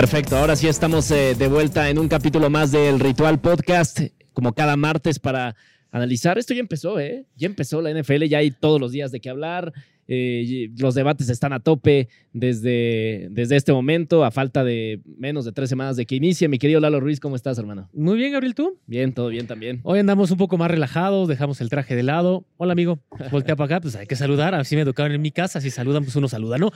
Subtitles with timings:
[0.00, 3.98] Perfecto, ahora sí estamos eh, de vuelta en un capítulo más del Ritual Podcast,
[4.32, 5.56] como cada martes para
[5.90, 6.38] analizar.
[6.38, 7.26] Esto ya empezó, ¿eh?
[7.34, 9.72] Ya empezó la NFL, ya hay todos los días de qué hablar.
[10.10, 15.52] Eh, los debates están a tope desde, desde este momento, a falta de menos de
[15.52, 16.48] tres semanas de que inicie.
[16.48, 17.90] Mi querido Lalo Ruiz, ¿cómo estás, hermano?
[17.92, 18.78] Muy bien, Gabriel, ¿tú?
[18.86, 19.80] Bien, todo bien también.
[19.82, 22.46] Hoy andamos un poco más relajados, dejamos el traje de lado.
[22.56, 23.00] Hola, amigo.
[23.30, 24.54] Voltea para acá, pues hay que saludar.
[24.54, 25.60] Así me educaron en mi casa.
[25.60, 26.72] Si saludan, pues uno saluda, ¿no?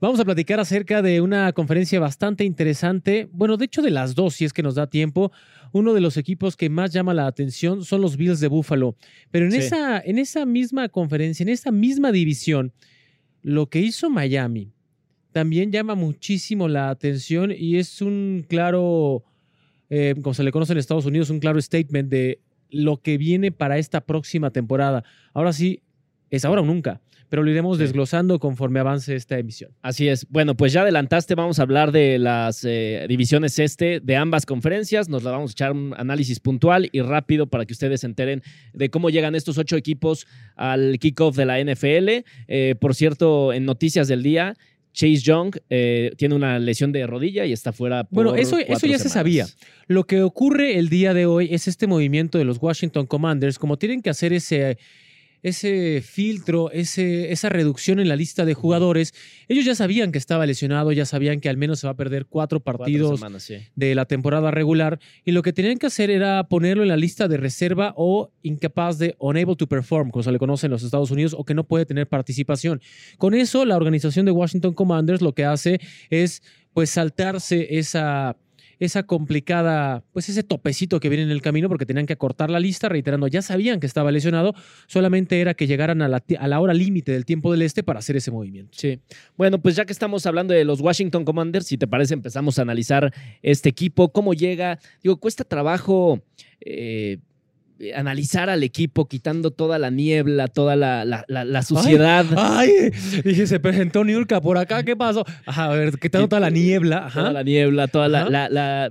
[0.00, 3.28] Vamos a platicar acerca de una conferencia bastante interesante.
[3.32, 5.30] Bueno, de hecho, de las dos, si es que nos da tiempo.
[5.72, 8.94] Uno de los equipos que más llama la atención son los Bills de Buffalo.
[9.30, 9.58] Pero en, Sí.
[9.58, 12.72] esa, en esa misma conferencia, en esa misma división,
[13.42, 14.70] lo que hizo Miami
[15.32, 19.24] también llama muchísimo la atención y es un claro,
[19.88, 23.50] eh, como se le conoce en Estados Unidos, un claro statement de lo que viene
[23.50, 25.04] para esta próxima temporada.
[25.32, 25.80] Ahora sí,
[26.32, 27.84] es ahora o nunca, pero lo iremos Sí.
[27.84, 29.70] desglosando conforme avance esta emisión.
[29.82, 30.26] Así es.
[30.28, 35.08] Bueno, pues ya adelantaste, vamos a hablar de las eh, divisiones este de ambas conferencias.
[35.08, 38.42] Nos la vamos a echar un análisis puntual y rápido para que ustedes se enteren
[38.72, 42.24] de cómo llegan estos ocho equipos al kickoff de la NFL.
[42.48, 44.54] Eh, por cierto, en noticias del día,
[44.94, 48.86] Chase Young eh, tiene una lesión de rodilla y está fuera por Bueno, eso, eso
[48.86, 49.46] ya se sabía.
[49.86, 53.78] Lo que ocurre el día de hoy es este movimiento de los Washington Commanders, como
[53.78, 54.76] tienen que hacer ese,
[55.42, 59.14] ese filtro, ese, esa reducción en la lista de jugadores,
[59.48, 62.26] ellos ya sabían que estaba lesionado, ya sabían que al menos se va a perder
[62.26, 63.56] cuatro Cuatro partidos semanas, sí.
[63.74, 67.28] de la temporada regular y lo que tenían que hacer era ponerlo en la lista
[67.28, 71.10] de reserva o incapaz de unable to perform, como se le conoce en los Estados
[71.10, 72.80] Unidos, o que no puede tener participación.
[73.18, 76.42] Con eso, la organización de Washington Commanders lo que hace es
[76.72, 78.36] pues saltarse esa
[78.84, 82.58] esa complicada, pues ese topecito que viene en el camino porque tenían que acortar la
[82.58, 84.54] lista, reiterando, ya sabían que estaba lesionado,
[84.88, 88.00] solamente era que llegaran a la, a la hora límite del tiempo del este para
[88.00, 88.76] hacer ese movimiento.
[88.76, 88.98] Sí.
[89.36, 92.62] Bueno, pues ya que estamos hablando de los Washington Commanders, si te parece, empezamos a
[92.62, 93.12] analizar
[93.42, 94.80] este equipo, cómo llega.
[95.00, 96.20] Digo, cuesta trabajo
[96.60, 97.18] eh,
[97.94, 102.24] analizar al equipo quitando toda la niebla, toda la, la- la- la suciedad.
[102.36, 102.70] Ay,
[103.24, 105.24] dije, se presentó Niurka por acá, ¿qué pasó?
[105.46, 107.06] Ajá, a ver, ¿qué tal toda la niebla?
[107.06, 107.20] Ajá.
[107.20, 108.10] Toda la niebla, todos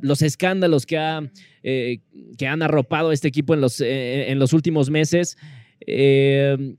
[0.02, 1.22] los escándalos que, ha,
[1.64, 2.00] eh,
[2.38, 5.38] que han arropado a este equipo en los, eh, en los últimos meses.
[5.88, 6.76] Eh,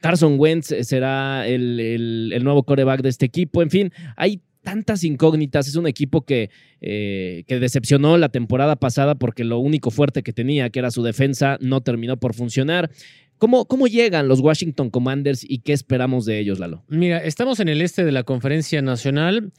[0.00, 3.62] Carson Wentz será el, el- el nuevo coreback de este equipo.
[3.62, 5.68] En fin, hay tantas incógnitas.
[5.68, 6.50] Es un equipo que,
[6.80, 11.02] eh, que decepcionó la temporada pasada porque lo único fuerte que tenía, que era su
[11.02, 12.90] defensa, no terminó por funcionar.
[13.38, 16.84] ¿Cómo, cómo llegan los Washington Commanders y qué esperamos de ellos, Lalo?
[16.88, 19.52] Mira, estamos en el este de la conferencia nacional.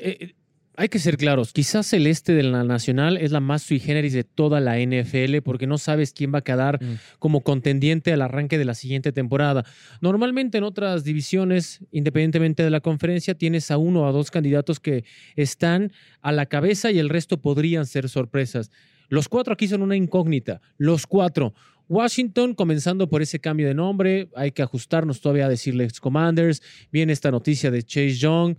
[0.00, 0.34] Eh,
[0.76, 4.12] hay que ser claros, quizás el este de la nacional es la más sui generis
[4.12, 6.98] de toda la NFL porque no sabes quién va a quedar Mm.
[7.18, 9.64] como contendiente al arranque de la siguiente temporada.
[10.00, 14.78] Normalmente en otras divisiones, independientemente de la conferencia, tienes a uno o a dos candidatos
[14.80, 15.04] que
[15.36, 18.70] están a la cabeza y el resto podrían ser sorpresas.
[19.08, 21.54] Los cuatro aquí son una incógnita, los cuatro.
[21.88, 26.60] Washington, comenzando por ese cambio de nombre, hay que ajustarnos todavía a decirles Commanders.
[26.90, 28.56] Viene esta noticia de Chase Young.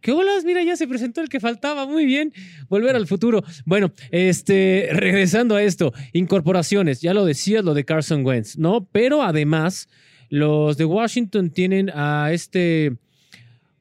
[0.00, 0.44] ¿Qué olas?
[0.44, 1.86] Mira, ya se presentó el que faltaba.
[1.86, 2.32] Muy bien.
[2.68, 3.42] Volver al futuro.
[3.64, 7.00] Bueno, este, regresando a esto, incorporaciones.
[7.00, 8.88] Ya lo decías, lo de Carson Wentz, ¿no?
[8.92, 9.88] Pero además,
[10.28, 12.96] los de Washington tienen a este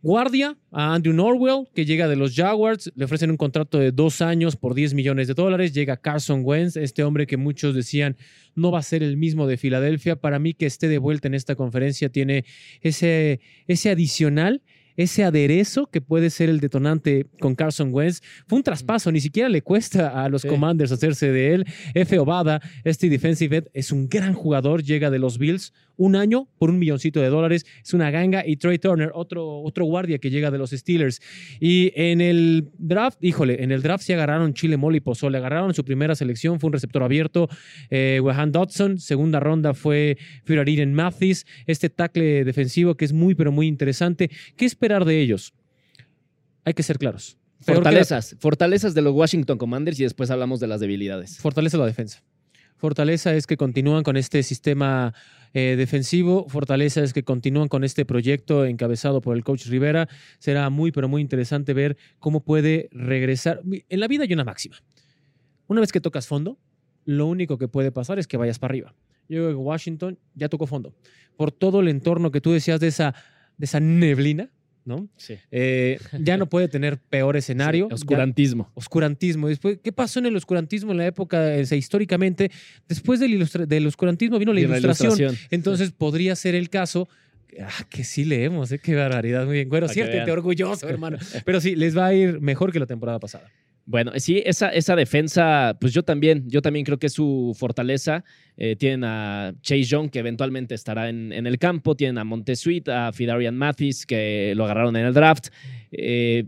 [0.02, 2.92] guardia, a Andrew Norwell, que llega de los Jaguars.
[2.96, 5.74] Le ofrecen un contrato de dos años por 10 millones de dólares.
[5.74, 8.18] Llega Carson Wentz, este hombre que muchos decían
[8.56, 10.16] no va a ser el mismo de Filadelfia.
[10.18, 12.46] Para mí, que esté de vuelta en esta conferencia tiene
[12.82, 14.62] ese, ese adicional
[15.00, 18.22] ese aderezo que puede ser el detonante con Carson Wentz.
[18.48, 20.50] Fue un traspaso, ni siquiera le cuesta a los Sí.
[20.50, 21.66] Commanders hacerse de él.
[21.94, 22.20] F.
[22.20, 26.70] Obada, este defensive end, es un gran jugador, llega de los Bills, un año por
[26.70, 28.46] un milloncito de dólares, es una ganga.
[28.46, 31.22] Y Trey Turner, otro, otro guardia que llega de los Steelers.
[31.62, 35.74] Y en el draft, híjole, en el draft se agarraron Chile, Mole y Pozole, agarraron
[35.74, 37.48] su primera selección, fue un receptor abierto,
[37.90, 43.52] eh, Wehan Dodson, segunda ronda fue Firarinen Mathis, este tackle defensivo que es muy, pero
[43.52, 44.30] muy interesante.
[44.58, 45.54] ¿Qué esperar de ellos?
[46.66, 47.38] Hay que ser claros.
[47.66, 51.38] Peor que la- Fortalezas, fortalezas de los Washington Commanders y después hablamos de las debilidades.
[51.38, 52.24] Fortalece la defensa.
[52.78, 55.14] Fortaleza es que continúan con este sistema
[55.54, 56.48] eh, defensivo.
[56.48, 60.08] Fortaleza es que continúan con este proyecto encabezado por el coach Rivera.
[60.40, 63.62] Será muy, pero muy interesante ver cómo puede regresar.
[63.90, 64.78] En la vida hay una máxima.
[65.68, 66.58] Una vez que tocas fondo,
[67.06, 68.96] lo único que puede pasar es que vayas para arriba.
[69.28, 70.96] Yo creo que Washington ya tocó fondo.
[71.36, 73.14] Por todo el entorno que tú decías de esa,
[73.58, 74.50] de esa neblina,
[74.90, 75.08] ¿no?
[75.16, 75.36] Sí.
[75.52, 77.88] Eh, ya no puede tener peor escenario.
[77.88, 78.66] Sí, oscurantismo.
[78.66, 79.48] Ya- oscurantismo.
[79.48, 82.52] Después, ¿Qué pasó en el oscurantismo en la época, sea, históricamente?
[82.90, 85.38] Después del, del oscurantismo vino la ilustración.
[85.52, 87.08] Entonces podría ser el caso.
[87.62, 88.78] Ah, que sí leemos, ¿eh?
[88.80, 89.70] qué barbaridad, muy bien.
[89.70, 90.30] Bueno, siéntete vean.
[90.30, 91.18] orgulloso, hermano.
[91.46, 93.50] Pero sí, les va a ir mejor que la temporada pasada.
[93.92, 98.24] Bueno, sí, esa, esa defensa, pues yo también, yo también creo que es su fortaleza.
[98.56, 101.96] Eh, tienen a Chase Young, que eventualmente estará en, en el campo.
[101.96, 105.48] Tienen a Montesuit, a Fidarian Mathis, que lo agarraron en el draft.
[105.92, 106.46] Eh,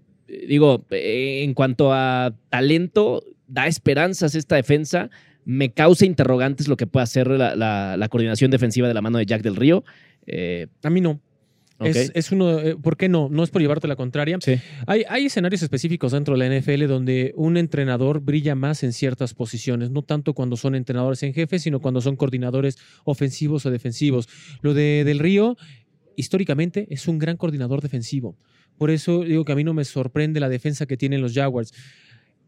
[0.47, 5.09] digo, eh, en cuanto a talento, da esperanzas esta defensa.
[5.43, 9.17] Me causa interrogantes lo que puede hacer la, la- la coordinación defensiva de la mano
[9.17, 9.83] de Jack del Río.
[10.27, 11.19] Eh, A mí no.
[11.83, 13.29] Es, es uno, eh, ¿Por qué no?
[13.29, 14.37] No es por llevarte la contraria.
[14.41, 14.55] Sí.
[14.87, 19.33] Hay, hay escenarios específicos dentro de la NFL donde un entrenador brilla más en ciertas
[19.33, 24.27] posiciones, no tanto cuando son entrenadores en jefe, sino cuando son coordinadores ofensivos o defensivos.
[24.61, 25.57] Lo de Del Río,
[26.15, 28.37] históricamente, es un gran coordinador defensivo.
[28.77, 31.73] Por eso digo que a mí no me sorprende la defensa que tienen los Jaguars.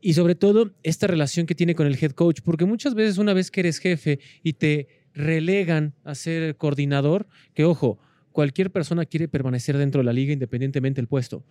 [0.02, 3.34] Y sobre todo, esta relación que tiene con el head coach, porque muchas veces una
[3.34, 8.00] vez que eres jefe y te relegan a ser coordinador, que ojo,
[8.34, 11.46] cualquier persona quiere permanecer dentro de la liga independientemente del puesto.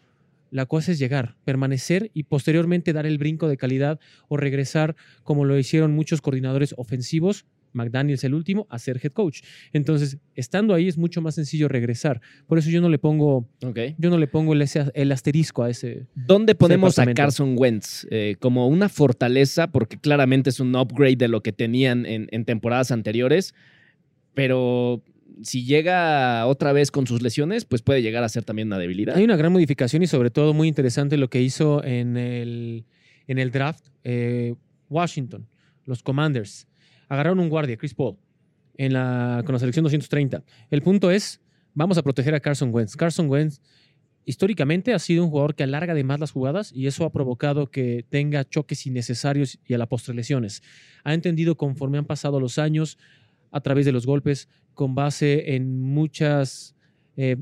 [0.50, 3.98] La cosa es llegar, permanecer y posteriormente dar el brinco de calidad
[4.28, 9.40] o regresar como lo hicieron muchos coordinadores ofensivos, McDaniels el último, a ser head coach.
[9.72, 12.20] Entonces, estando ahí es mucho más sencillo regresar.
[12.46, 13.48] Por eso yo no le pongo,
[13.96, 16.06] yo no le pongo el, asterisco a ese.
[16.14, 17.06] ¿Dónde ponemos a.
[17.14, 18.06] Carson Wentz?
[18.10, 22.44] Eh, como una fortaleza, porque claramente es un upgrade de lo que tenían en, en
[22.44, 23.54] temporadas anteriores,
[24.34, 25.02] pero
[25.42, 29.16] si llega otra vez con sus lesiones, pues puede llegar a ser también una debilidad.
[29.16, 32.84] Hay una gran modificación y sobre todo muy interesante lo que hizo en el,
[33.26, 34.54] en el draft eh,
[34.88, 35.48] Washington,
[35.84, 36.66] los Commanders.
[37.08, 38.16] Agarraron un guardia, Chris Paul,
[38.76, 40.44] en la, con la selección 230.
[40.70, 41.40] El punto es,
[41.74, 42.96] vamos a proteger a Carson Wentz.
[42.96, 43.60] Carson Wentz
[44.24, 47.70] históricamente ha sido un jugador que alarga de más las jugadas y eso ha provocado
[47.70, 50.62] que tenga choques innecesarios y a la postre lesiones.
[51.04, 52.98] Ha entendido conforme han pasado los años
[53.52, 56.74] a través de los golpes, con base en muchas
[57.16, 57.36] eh,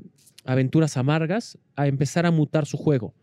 [0.44, 3.14] aventuras amargas, a empezar a mutar su juego.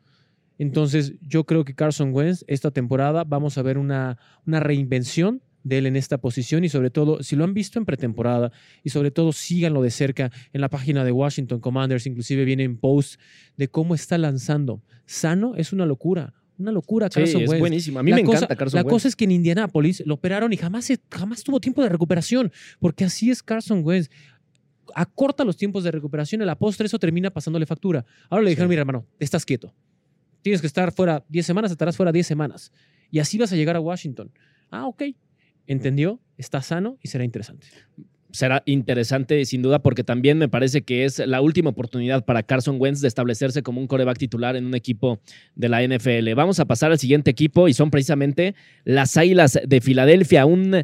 [0.57, 5.80] Entonces, yo creo que Carson Wentz, esta temporada, vamos a ver una, una reinvención de
[5.80, 8.51] él en esta posición y sobre todo, si lo han visto en pretemporada
[8.84, 13.19] y sobre todo síganlo de cerca en la página de Washington Commanders, inclusive vienen posts
[13.57, 14.81] de cómo está lanzando.
[15.06, 17.59] Sano es una locura, una locura Sí, Carson es Wentz.
[17.59, 18.00] buenísimo.
[18.00, 18.92] A mí La me cosa- encanta Carson La Wentz.
[18.94, 23.06] cosa es que en Indianápolis lo operaron y jamás, jamás tuvo tiempo de recuperación, porque
[23.06, 24.09] así es Carson Wentz.
[24.95, 28.06] Acorta los tiempos de recuperación, a la postre eso termina pasándole factura.
[28.30, 28.69] Ahora le dijeron, Sí.
[28.69, 29.74] mira hermano, estás quieto.
[30.42, 32.71] Tienes que estar fuera 10 semanas, estarás fuera 10 semanas.
[33.12, 34.31] Y así vas a llegar a Washington.
[34.71, 35.03] Ah, ok.
[35.68, 37.68] Entendió, está sano y será interesante.
[38.38, 42.78] Será interesante sin duda porque también me parece que es la última oportunidad para Carson
[42.80, 45.19] Wentz de establecerse como un coreback titular en un equipo
[45.56, 46.36] de la NFL.
[46.36, 48.54] Vamos a pasar al siguiente equipo y son precisamente
[48.84, 50.84] las Águilas de Filadelfia, un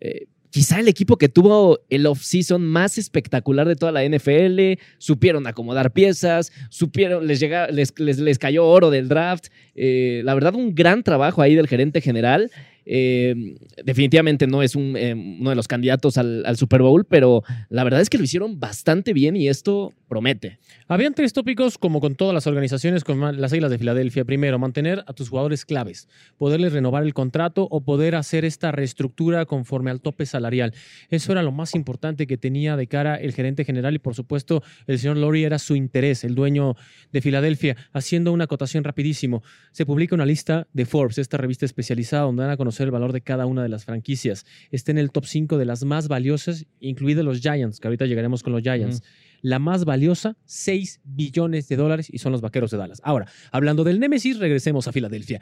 [0.00, 5.46] eh, quizá el equipo que tuvo el offseason más espectacular de toda la NFL, supieron
[5.46, 10.56] acomodar piezas, supieron les llega les, les, les cayó oro del draft, eh, la verdad
[10.56, 12.50] un gran trabajo ahí del gerente general.
[12.90, 13.54] Eh,
[13.84, 18.00] definitivamente no es un, eh, uno de los candidatos al, Super Bowl, pero la verdad
[18.00, 20.58] es que lo hicieron bastante bien y esto promete.
[20.88, 24.24] Habían tres tópicos, como con todas las organizaciones, con las Águilas de Filadelfia.
[24.24, 29.44] Primero, mantener a tus jugadores claves, poderles renovar el contrato o poder hacer esta reestructura
[29.44, 30.72] conforme al tope salarial.
[31.10, 34.62] Eso era lo más importante que tenía de cara el gerente general y, por supuesto,
[34.86, 36.74] el señor Lori era su interés, el dueño
[37.12, 37.76] de Filadelfia.
[37.92, 39.42] Haciendo una acotación rapidísimo,
[39.72, 43.12] se publica una lista de Forbes, esta revista especializada donde van a conocer el valor
[43.12, 44.46] de cada una de las franquicias.
[44.70, 48.42] Está en el top 5 de las más valiosas, incluidos los Giants, que ahorita llegaremos
[48.42, 49.02] con los Giants.
[49.40, 53.00] La más valiosa, 6 billones de dólares, y son los vaqueros de Dallas.
[53.04, 55.40] Ahora, hablando del Némesis, regresemos a Filadelfia.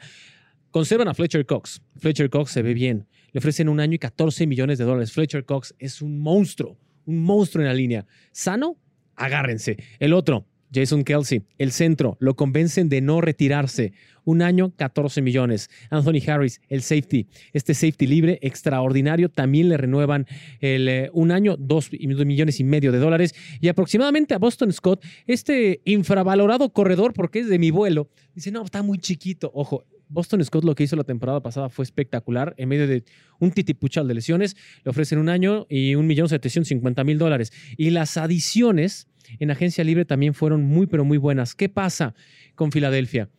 [0.71, 1.81] Conservan a Fletcher Cox.
[1.97, 3.07] Fletcher Cox se ve bien.
[3.31, 5.11] Le ofrecen un año y 14 millones de dólares.
[5.11, 8.05] Fletcher Cox es un monstruo, un monstruo en la línea.
[8.31, 8.77] ¿Sano?
[9.15, 9.77] Agárrense.
[9.99, 13.93] El otro, Jason Kelsey, el centro, lo convencen de no retirarse.
[14.23, 15.69] Un año, 14 millones.
[15.89, 20.27] Anthony Harris, el safety, este safety libre extraordinario, también le renuevan
[20.59, 23.33] el, eh, un año, 2 millones y medio de dólares.
[23.61, 28.65] Y aproximadamente a Boston Scott, este infravalorado corredor, porque es de mi vuelo, dice, no,
[28.65, 29.49] está muy chiquito.
[29.53, 32.53] Ojo, Boston Scott lo que hizo la temporada pasada fue espectacular.
[32.57, 33.03] En medio de
[33.39, 37.51] un titipuchal de lesiones, le ofrecen un año y un millón setecientos cincuenta mil dólares.
[37.77, 39.07] Y las adiciones
[39.39, 41.55] en agencia libre también fueron muy, pero muy buenas.
[41.55, 42.15] ¿Qué pasa
[42.55, 43.29] con Filadelfia?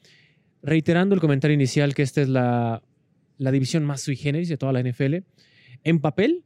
[0.62, 2.82] Reiterando el comentario inicial que esta es la,
[3.38, 5.16] división más sui generis de toda la NFL.
[5.84, 6.44] En papel,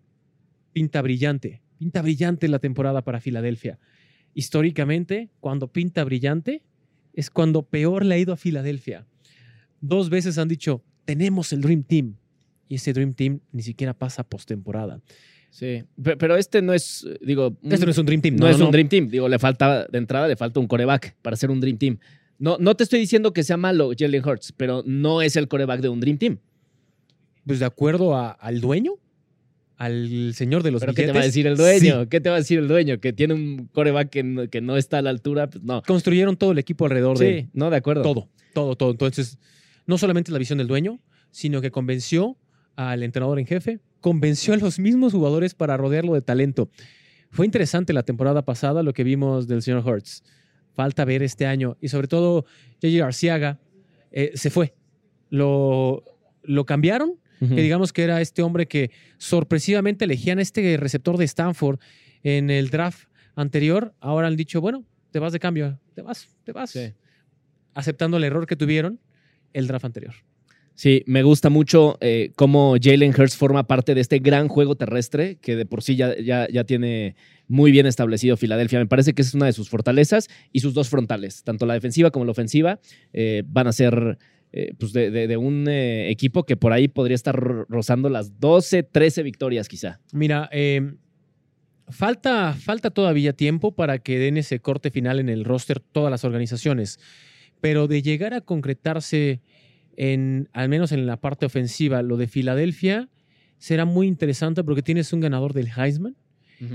[0.73, 1.63] pinta brillante.
[1.79, 3.79] Pinta brillante la temporada para Filadelfia.
[4.35, 6.63] Históricamente, cuando pinta brillante,
[7.13, 9.07] es cuando peor le ha ido a Filadelfia.
[9.81, 12.17] Dos veces han dicho, tenemos el Dream Team.
[12.69, 15.01] Y ese Dream Team ni siquiera pasa postemporada.
[15.55, 18.37] Sí, Pe- pero este no es, digo, Este no es un Dream Team.
[18.37, 19.09] no, es un Dream Team.
[19.09, 21.99] Digo, le falta, de entrada, le falta un coreback para ser un Dream Team.
[22.39, 25.81] No, no te estoy diciendo que sea malo Jalen Hurts, pero no es el coreback
[25.83, 26.39] de un Dream Team.
[27.47, 28.93] Pues de acuerdo a- al dueño,
[29.77, 32.03] al señor de los ¿Pero qué te va a decir el dueño?
[32.03, 32.09] sí.
[32.09, 32.99] ¿Qué te va a decir el dueño?
[33.01, 35.51] Que tiene un coreback que no, que no está a la altura.
[35.51, 35.83] Pues no.
[35.83, 38.03] Construyeron todo el equipo alrededor de Sí, no, de acuerdo.
[38.03, 38.91] todo, todo, todo.
[38.93, 39.39] Entonces,
[39.87, 42.37] no solamente la visión del dueño, sino que convenció
[42.77, 46.69] al entrenador en jefe, convenció a los mismos jugadores para rodearlo de talento.
[47.31, 50.23] Fue interesante la temporada pasada lo que vimos del señor Hertz.
[50.75, 51.79] Falta ver este año.
[51.81, 52.45] Y sobre todo,
[52.83, 53.07] J.J.
[53.07, 53.59] Arciaga
[54.11, 54.75] eh, se fue.
[55.31, 56.05] Lo,
[56.43, 57.55] lo cambiaron Ujú.
[57.57, 61.79] que digamos que era este hombre que sorpresivamente elegían este receptor de Stanford
[62.23, 63.95] en el draft anterior.
[64.01, 66.71] Ahora han dicho, bueno, te vas de cambio, te vas, te vas.
[66.71, 66.93] Sí.
[67.75, 69.01] Aceptando el error que tuvieron
[69.55, 70.15] el draft anterior.
[70.75, 75.37] Sí, me gusta mucho eh, cómo Jalen Hurts forma parte de este gran juego terrestre
[75.41, 77.15] que de por sí ya, ya, ya tiene
[77.47, 78.79] muy bien establecido Filadelfia.
[78.79, 82.11] Me parece que es una de sus fortalezas y sus dos frontales, tanto la defensiva
[82.11, 82.81] como la ofensiva,
[83.13, 84.19] eh, van a ser
[84.53, 89.23] eh, pues de, un equipo que por ahí podría estar ro- rozando las 12, 13
[89.23, 90.01] victorias quizá.
[90.13, 90.95] Mira, eh,
[91.89, 96.25] falta, falta todavía tiempo para que den ese corte final en el roster todas las
[96.25, 96.99] organizaciones,
[97.61, 99.41] pero de llegar a concretarse
[99.97, 103.09] en, al menos en la parte ofensiva, lo de Filadelfia
[103.59, 106.17] será muy interesante porque tienes un ganador del Heisman.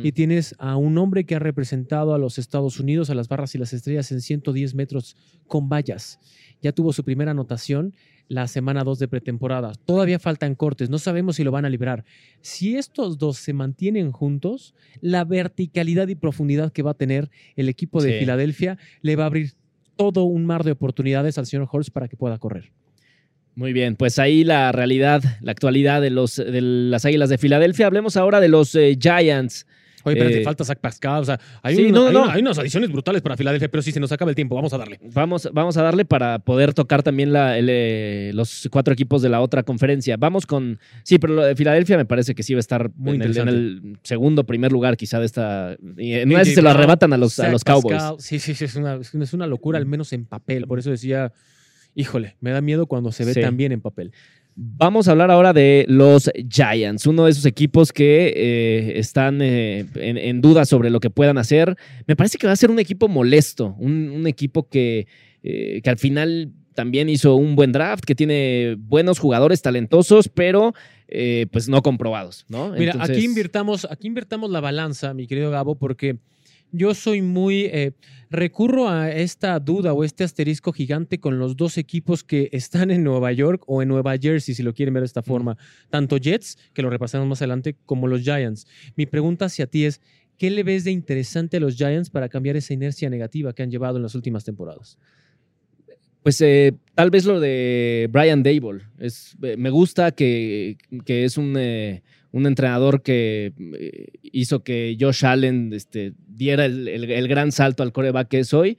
[0.03, 3.55] y tienes a un hombre que ha representado a los Estados Unidos, a las barras
[3.55, 5.15] y las estrellas en 110 metros
[5.47, 6.19] con vallas.
[6.62, 7.93] Ya tuvo su primera anotación
[8.27, 9.71] la semana 2 de pretemporada.
[9.86, 12.03] Todavía faltan cortes, no sabemos si lo van a librar.
[12.41, 17.69] Si estos dos se mantienen juntos, la verticalidad y profundidad que va a tener el
[17.69, 18.19] equipo de Sí.
[18.19, 19.53] Filadelfia le va a abrir
[19.95, 22.74] todo un mar de oportunidades al señor Horst para que pueda correr.
[23.58, 27.88] Muy bien, pues ahí la realidad, la actualidad de, los, de las Águilas de Filadelfia.
[27.88, 29.66] Hablemos ahora de los eh, Giants.
[30.04, 31.22] Oye, pero Eh, te falta Zach Pascal.
[31.24, 32.24] O sea, hay, sí, un- no, hay no.
[32.26, 34.56] una- hay unas adiciones brutales para Filadelfia, pero sí se nos acaba el tiempo.
[34.56, 35.00] Vamos a darle.
[35.12, 39.30] Vamos, vamos a darle para poder tocar también la- el, eh, los cuatro equipos de
[39.30, 40.16] la otra conferencia.
[40.18, 40.78] Vamos con.
[41.04, 43.38] Sí, pero lo de Filadelfia me parece que sí va a estar Muy en, el,
[43.38, 45.76] en el segundo, primer lugar, quizá de esta.
[45.98, 47.98] En una vez se lo arrebatan a los, a los Cowboys.
[47.98, 50.68] Pascal, sí, sí, sí, es una- es una locura, al menos en papel.
[50.68, 51.34] Por eso decía,
[51.96, 53.41] híjole, me da miedo cuando se ve Sí.
[53.41, 54.12] tan bien en papel.
[54.60, 59.86] Vamos a hablar ahora de los Giants, uno de esos equipos que eh, están eh,
[59.96, 61.75] en, en duda sobre lo que puedan hacer.
[62.08, 65.06] Me parece que va a ser un equipo molesto, un, un equipo que,
[65.44, 70.74] eh, que al final también hizo un buen draft, que tiene buenos jugadores talentosos, pero
[71.51, 72.72] pues no comprobados, ¿no?
[72.72, 76.17] Mira, Entonces- aquí, invirtamos, aquí invirtamos la balanza, mi querido Gabo, porque
[76.71, 77.65] yo soy muy...
[77.65, 77.93] eh,
[78.29, 83.03] recurro a esta duda o este asterisco gigante con los dos equipos que están en
[83.03, 85.57] Nueva York o en Nueva Jersey, si lo quieren ver de esta forma.
[85.89, 88.67] Tanto Jets, que lo repasamos más adelante, como los Giants.
[88.95, 90.01] Mi pregunta hacia ti es,
[90.38, 93.71] ¿qué le ves de interesante a los Giants para cambiar esa inercia negativa que han
[93.71, 94.97] llevado en las últimas temporadas?
[96.24, 98.83] Pues eh, tal vez lo de Brian Dable.
[99.00, 102.03] Es, eh, me gusta que, que es un, eh,
[102.38, 107.84] un entrenador que eh, hizo que Josh Allen este, diera el, el- el gran salto
[107.84, 108.77] al coreback que es hoy.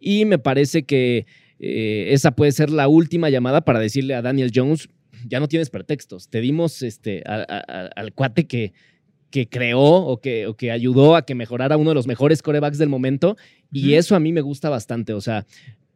[0.00, 1.26] Y me parece que
[1.58, 4.88] eh, esa puede ser la última llamada para decirle a Daniel Jones,
[5.28, 6.28] ya no tienes pretextos.
[6.28, 8.72] Te dimos este, a- a- a- al cuate que,
[9.30, 12.78] que creó o que, o que ayudó a que mejorara uno de los mejores corebacks
[12.78, 13.36] del momento.
[13.70, 15.12] Y eso a mí me gusta bastante.
[15.14, 15.46] O sea,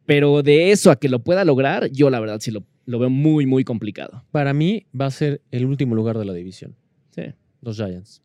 [0.05, 3.09] pero de eso a que lo pueda lograr, yo la verdad sí lo, lo veo
[3.09, 4.23] muy, muy complicado.
[4.31, 6.75] Para mí va a ser el último lugar de la división,
[7.17, 7.23] Sí.
[7.61, 8.21] los Giants.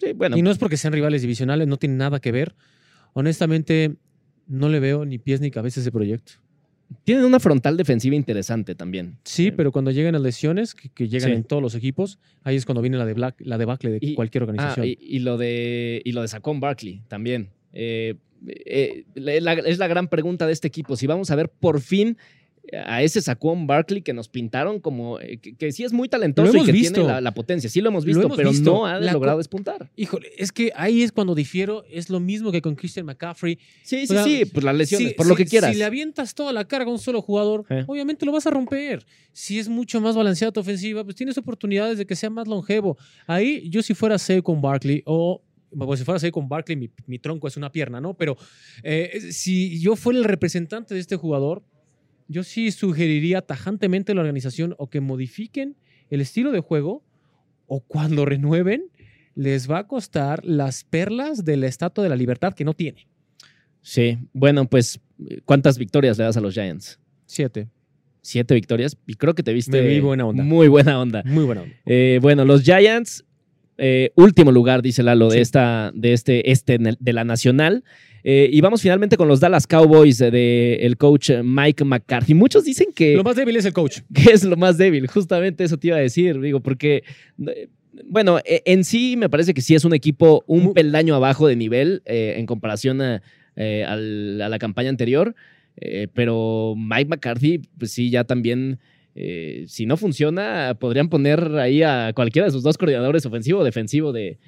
[0.00, 0.36] Sí, bueno.
[0.36, 2.54] Y no es porque sean rivales divisionales, no tiene nada que ver.
[3.14, 3.96] Honestamente,
[4.46, 6.32] no le veo ni pies ni cabeza a ese proyecto.
[7.02, 9.18] Tienen una frontal defensiva interesante también.
[9.24, 11.34] Sí, Eh, pero cuando llegan las lesiones, que, que llegan Sí.
[11.36, 14.14] en todos los equipos, ahí es cuando viene la, de Black, la debacle de Y-
[14.14, 14.86] cualquier Ah, organización.
[14.86, 17.48] y, y lo de y lo de Saquon Barkley también.
[17.72, 18.14] Eh,
[18.46, 20.94] eh, la- es la gran pregunta de este equipo.
[20.94, 22.18] Si vamos a ver por fin
[22.72, 26.56] a ese Saquon Barkley que nos pintaron como eh, que, que sí es muy talentoso
[26.56, 26.94] y que visto.
[26.94, 27.70] tiene la, la potencia.
[27.70, 28.70] Sí lo hemos Lo visto, hemos pero visto.
[28.72, 29.90] no ha La logrado despuntar.
[29.96, 33.58] Híjole, es que ahí es cuando difiero, es lo mismo que con Christian McCaffrey.
[33.82, 35.72] Sí, sí, O sea, sí, pues las lesiones, Si- por lo que quieras.
[35.72, 37.84] Si le avientas toda la carga a un solo jugador, Eh.
[37.86, 39.04] obviamente lo vas a romper.
[39.32, 42.96] Si es mucho más balanceada tu ofensiva, pues tienes oportunidades de que sea más longevo.
[43.26, 45.42] Ahí yo si fuera con Barkley o
[45.76, 48.14] pues si fuera C con Barkley, mi, mi tronco es una pierna, ¿no?
[48.14, 48.36] Pero
[48.82, 51.62] eh, si yo fuera el representante de este jugador,
[52.28, 55.76] yo sí sugeriría tajantemente a la organización o que modifiquen
[56.10, 57.04] el estilo de juego
[57.66, 58.90] o cuando renueven
[59.34, 63.06] les va a costar las perlas de la Estatua de la Libertad que no tiene.
[63.82, 64.98] Sí, bueno, pues,
[65.44, 66.98] ¿cuántas victorias le das a los Giants?
[67.26, 67.68] Siete.
[68.22, 70.42] Siete victorias y creo que te viste vi buena onda.
[70.42, 71.22] muy buena onda.
[71.24, 71.74] Muy buena onda.
[71.84, 73.24] Eh, bueno, los Giants,
[73.78, 77.84] eh, último lugar, dice Lalo, de esta, de este, este de la Nacional.
[78.28, 82.34] Eh, y vamos finalmente con los Dallas Cowboys del de, el coach Mike McCarthy.
[82.34, 84.00] Muchos dicen que, Lo más débil es el coach.
[84.14, 85.06] que es lo más débil.
[85.06, 87.04] Justamente eso te iba a decir, digo, porque,
[87.46, 87.68] eh,
[88.04, 91.54] bueno, eh, en sí me parece que sí es un equipo un peldaño abajo de
[91.54, 93.22] nivel eh, en comparación a,
[93.54, 95.36] eh, al- a la campaña anterior.
[95.76, 98.80] Eh, pero Mike McCarthy, pues sí, ya también,
[99.14, 103.64] eh, si no funciona, podrían poner ahí a cualquiera de sus dos coordinadores, ofensivo o
[103.64, 104.38] defensivo, de,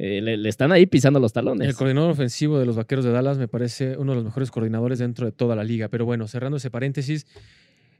[0.00, 1.66] eh, le, le están ahí pisando los talones.
[1.66, 5.00] El coordinador ofensivo de los Vaqueros de Dallas me parece uno de los mejores coordinadores
[5.00, 5.88] dentro de toda la liga.
[5.88, 7.26] Pero bueno, cerrando ese paréntesis,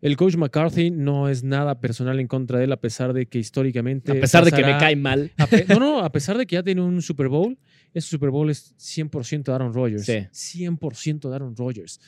[0.01, 3.41] el coach McCarthy no es nada personal en contra de él, a pesar de que
[3.41, 4.13] históricamente.
[4.13, 5.33] a pesar de que me cae mal.
[5.69, 7.59] no, no, a pesar de que ya tiene un Super Bowl,
[7.93, 10.05] ese Super Bowl es 100% de Aaron Rodgers.
[10.07, 10.61] Sí.
[10.69, 12.01] 100% de Aaron Rodgers.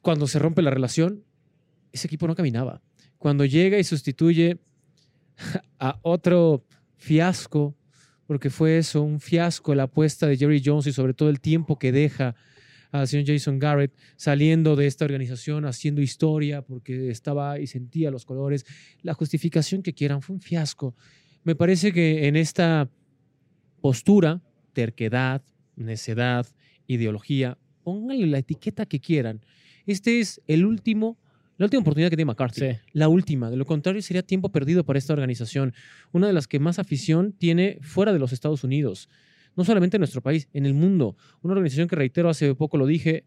[0.00, 1.24] Cuando se rompe la relación,
[1.90, 2.80] ese equipo no caminaba.
[3.18, 4.60] Cuando llega y sustituye
[5.80, 6.64] a otro
[6.98, 7.74] fiasco,
[8.30, 11.80] porque fue eso, un fiasco la apuesta de Jerry Jones y sobre todo el tiempo
[11.80, 12.36] que deja
[12.92, 18.24] al señor Jason Garrett saliendo de esta organización, haciendo historia, porque estaba y sentía los
[18.24, 18.64] colores.
[19.02, 20.94] La justificación que quieran fue un fiasco.
[21.42, 22.88] Me parece que en esta
[23.80, 24.40] postura,
[24.74, 25.42] terquedad,
[25.74, 26.46] necedad,
[26.86, 29.44] ideología, pónganle la etiqueta que quieran.
[29.86, 31.18] Este es el último,
[31.60, 32.60] la última oportunidad que tiene McCarthy.
[32.60, 32.78] Sí.
[32.94, 33.50] La última.
[33.50, 35.74] De lo contrario, sería tiempo perdido para esta organización.
[36.10, 39.10] Una de las que más afición tiene fuera de los Estados Unidos.
[39.56, 41.18] No solamente en nuestro país, en el mundo.
[41.42, 43.24] Una organización que, reitero, hace poco lo dije,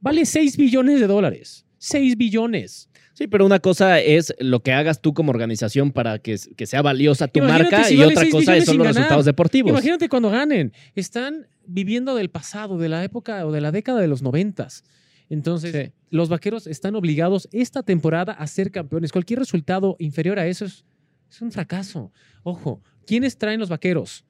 [0.00, 1.64] vale 6 billones de dólares.
[1.78, 2.90] 6 billones.
[3.12, 6.82] Sí, pero una cosa es lo que hagas tú como organización para que, que sea
[6.82, 8.94] valiosa tu Imagínate marca si y vale otra cosa son los ganar.
[8.94, 9.70] resultados deportivos.
[9.70, 10.72] Imagínate cuando ganen.
[10.96, 14.82] Están viviendo del pasado, de la época o de la década de los noventas.
[15.30, 15.92] Entonces, Sí.
[16.10, 19.12] los vaqueros están obligados esta temporada a ser campeones.
[19.12, 20.84] Cualquier resultado inferior a eso es,
[21.30, 22.12] es un fracaso.
[22.42, 24.24] Ojo, ¿quiénes traen los vaqueros?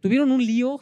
[0.00, 0.78] Tuvieron un lío,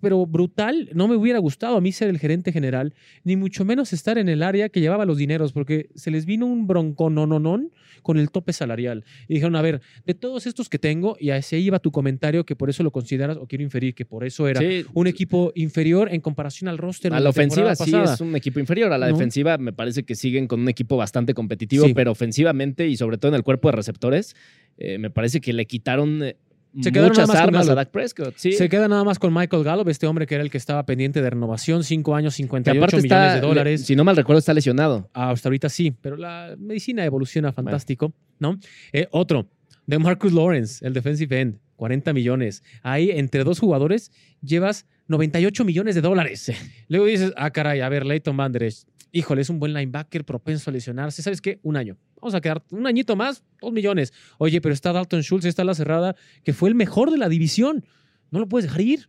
[0.00, 0.90] pero brutal.
[0.94, 4.28] No me hubiera gustado a mí ser el gerente general, ni mucho menos estar en
[4.28, 7.70] el área que llevaba los dineros, porque se les vino un bronconononón
[8.02, 9.04] con el tope salarial.
[9.28, 12.56] Y dijeron, a ver, de todos estos que tengo, y así iba tu comentario, que
[12.56, 16.08] por eso lo consideras, o quiero inferir que por eso era Sí, un equipo inferior
[16.12, 17.12] en comparación al roster.
[17.14, 18.92] a la ofensiva sí es un equipo inferior.
[18.92, 19.16] A la ¿No?
[19.16, 21.94] defensiva me parece que siguen con un equipo bastante competitivo, Sí.
[21.94, 24.36] pero ofensivamente y sobre todo en el cuerpo de receptores,
[24.76, 26.36] eh, me parece que le quitaron eh,
[26.80, 27.74] Se muchas armas a.
[27.74, 28.34] Dak Prescott.
[28.36, 28.52] Sí.
[28.52, 31.22] Se queda nada más con Michael Gallup, este hombre que era el que estaba pendiente
[31.22, 33.84] de renovación, 5 años, que 58 aparte millones está, de dólares.
[33.84, 35.08] si no mal recuerdo, está lesionado.
[35.14, 38.58] Ah, Hasta ahorita sí, pero la medicina evoluciona fantástico, ¿no?
[38.92, 39.48] Eh, otro,
[39.86, 42.62] de Marcus Lawrence, el defensive end, 40 millones.
[42.82, 44.10] Ahí, entre dos jugadores,
[44.42, 46.52] llevas 98 millones de dólares.
[46.88, 48.84] Luego dices, ah, caray, a ver, Leighton Van Der Esch,
[49.14, 51.22] híjole, es un buen linebacker propenso a lesionarse.
[51.22, 51.60] ¿Sabes qué?
[51.62, 51.96] Un año.
[52.20, 54.12] Vamos a quedar un añito más, dos millones.
[54.38, 57.84] Oye, pero está Dalton Schultz, está la cerrada, que fue el mejor de la división.
[58.30, 59.08] No lo puedes dejar ir.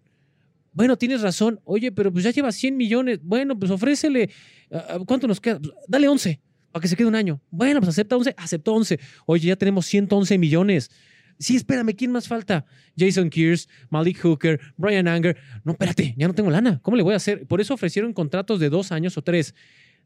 [0.74, 1.60] Bueno, tienes razón.
[1.63, 3.20] Oye, pero pues ya lleva 100 millones.
[3.24, 4.30] Bueno, pues ofrécele.
[4.72, 5.60] ah, ¿Cuánto nos queda?
[5.60, 6.39] Pues, dale 11
[6.72, 7.41] para que se quede un año.
[7.50, 8.36] Bueno, pues acepta 11.
[8.38, 9.00] Aceptó 11.
[9.26, 10.91] Oye, ya tenemos 111 millones.
[11.39, 12.65] Sí, espérame, ¿quién más falta?
[12.98, 15.36] Jason Kears, Malik Hooker, Brian Anger.
[15.63, 16.80] No, espérate, ya no tengo lana.
[16.82, 17.46] ¿Cómo le voy a hacer?
[17.46, 19.54] Por eso ofrecieron contratos de dos años o tres.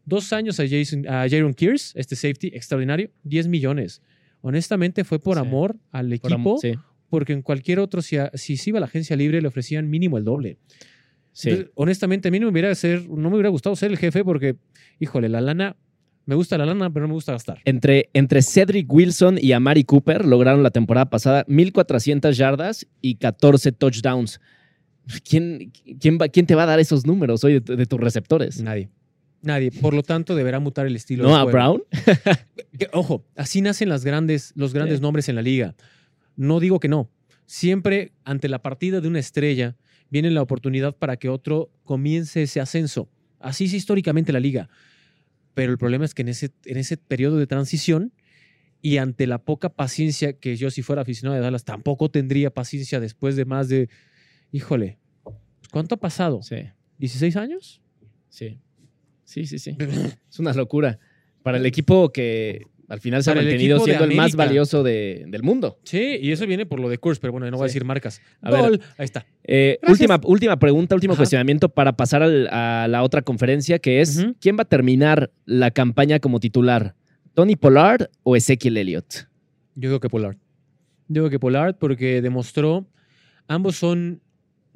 [0.09, 4.01] Dos años a, Jason, a Jaron Kears, este safety extraordinario, 10 millones.
[4.41, 5.41] Honestamente fue por Sí.
[5.41, 6.73] amor al Por equipo, sí,
[7.09, 9.89] porque en cualquier otro, si, a- si se iba a la agencia libre, le ofrecían
[9.89, 10.57] mínimo el doble.
[11.31, 11.49] sí.
[11.51, 14.23] Entonces, honestamente, a mí no me, hubiera ser, no me hubiera gustado ser el jefe
[14.25, 14.55] porque,
[14.99, 15.77] híjole, la lana,
[16.25, 17.59] me gusta la lana, pero no me gusta gastar.
[17.65, 23.71] Entre, entre Cedric Wilson y Amari Cooper lograron la temporada pasada 1.400 yardas y 14
[23.71, 24.39] touchdowns.
[25.27, 28.61] ¿Quién, quién, va- quién te va a dar esos números hoy de tus receptores?
[28.61, 28.89] Nadie.
[29.41, 29.71] Nadie.
[29.71, 31.23] Por lo tanto, deberá mutar el estilo.
[31.23, 31.51] ¿No de a juego.
[31.51, 31.83] Brown?
[32.93, 35.01] Ojo, así nacen las grandes, los grandes Sí.
[35.01, 35.75] nombres en la liga.
[36.35, 37.09] No digo que no.
[37.45, 39.75] Siempre ante la partida de una estrella
[40.09, 43.09] viene la oportunidad para que otro comience ese ascenso.
[43.39, 44.69] Así es históricamente la liga.
[45.53, 48.13] Pero el problema es que en ese, en ese periodo de transición
[48.81, 52.99] y ante la poca paciencia que yo si fuera aficionado de Dallas tampoco tendría paciencia
[52.99, 53.89] después de más de,
[54.51, 54.99] híjole,
[55.71, 56.41] ¿cuánto ha pasado?
[56.43, 56.55] Sí,
[56.99, 57.81] ¿16 años?
[58.29, 58.59] sí.
[59.29, 59.75] Sí, sí, sí.
[60.31, 60.97] Es una locura.
[61.43, 65.43] Para el equipo que al final se ha mantenido siendo el más valioso de- del
[65.43, 65.77] mundo.
[65.83, 68.21] Sí, y eso viene por lo de Kurz, pero bueno, no voy a decir marcas.
[68.41, 68.79] A ver.
[68.97, 69.27] Ahí está.
[69.43, 71.19] Eh, última, última pregunta, último Ajá.
[71.19, 74.25] cuestionamiento para pasar al- a la otra conferencia, que es.
[74.41, 76.95] ¿quién va a terminar la campaña como titular?
[77.35, 79.27] ¿Tony Pollard o Ezequiel Elliott?
[79.75, 80.37] Yo digo que Pollard.
[81.07, 82.87] Yo digo que Pollard porque demostró,
[83.47, 84.21] ambos son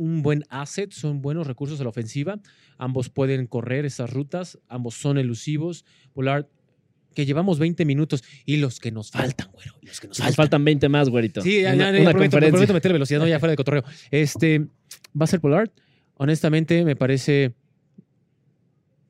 [0.03, 2.39] un buen asset, son buenos recursos a la ofensiva,
[2.77, 5.85] ambos pueden correr esas rutas, ambos son elusivos.
[6.13, 6.45] Pollard,
[7.15, 10.35] que llevamos 20 minutos y los que nos faltan, güero, los que nos Nos faltan.
[10.35, 11.41] faltan 20 más, güerito.
[11.41, 12.51] Sí, ya, ya, ya una prometo, conferencia.
[12.51, 13.83] prometo meter velocidad, no, ya fuera de cotorreo.
[14.11, 14.59] Este,
[15.19, 15.69] va a ser Pollard.
[16.15, 17.53] Honestamente, me parece,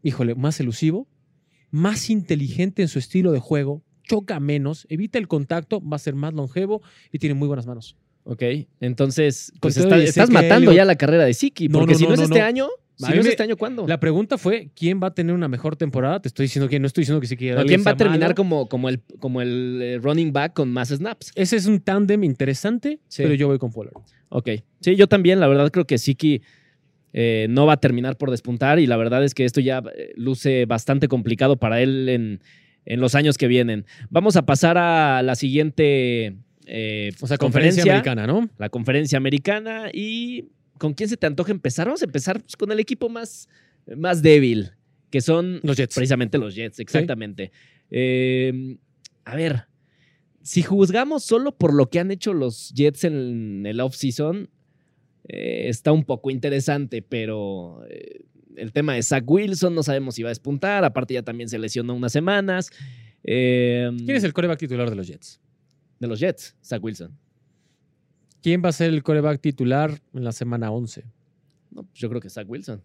[0.04, 1.08] híjole, más elusivo,
[1.72, 6.14] más inteligente en su estilo de juego, choca menos, evita el contacto, va a ser
[6.16, 7.96] más longevo y tiene muy buenas manos.
[8.26, 8.42] Ok,
[8.80, 12.04] entonces pues está- y estás matando ya la carrera de Siki, No, porque no, si
[12.06, 12.46] no, no, es no, este no.
[12.46, 13.86] año, si no es me- este año, ¿cuándo?
[13.86, 16.22] La pregunta fue, ¿quién va a tener una mejor temporada?
[16.22, 17.98] Te estoy diciendo que no estoy diciendo que sí que ¿O alguien ¿Quién va a
[17.98, 18.36] terminar malo.
[18.36, 21.32] como, como el, como el eh, running back con más snaps?
[21.36, 23.24] Ese es un tándem interesante, Sí.
[23.24, 23.94] pero yo voy con Pollard.
[24.30, 24.50] Ok.
[24.80, 26.42] Sí, yo también, la verdad creo que Siki
[27.12, 30.14] eh, no va a terminar por despuntar y la verdad es que esto ya eh,
[30.16, 32.42] luce bastante complicado para él en,
[32.86, 33.86] en los años que vienen.
[34.10, 36.36] Vamos a pasar a la siguiente
[36.68, 38.50] eh, O sea, conferencia, americana, ¿no?
[38.58, 41.88] la conferencia americana y ¿con quién se te antoja empezar?
[41.88, 43.48] Vamos a empezar pues, con el equipo más,
[43.96, 44.72] más débil,
[45.10, 45.96] que son Los Jets.
[45.96, 47.52] precisamente los Jets, exactamente.
[47.92, 48.78] Eh,
[49.26, 49.66] a ver,
[50.42, 54.50] si juzgamos solo por lo que han hecho los Jets en el offseason,
[55.28, 58.26] eh, está un poco interesante, pero eh,
[58.58, 61.58] el tema de Zach Wilson no sabemos si va a despuntar, aparte ya también se
[61.58, 62.70] lesionó unas semanas.
[63.24, 65.40] Eh, ¿Quién es el coreback titular de los Jets?
[66.04, 67.18] De los Jets, Zach Wilson.
[68.42, 71.06] ¿Quién va a ser el coreback titular en la semana 11?
[71.72, 72.82] No, pues yo creo que Zach Wilson.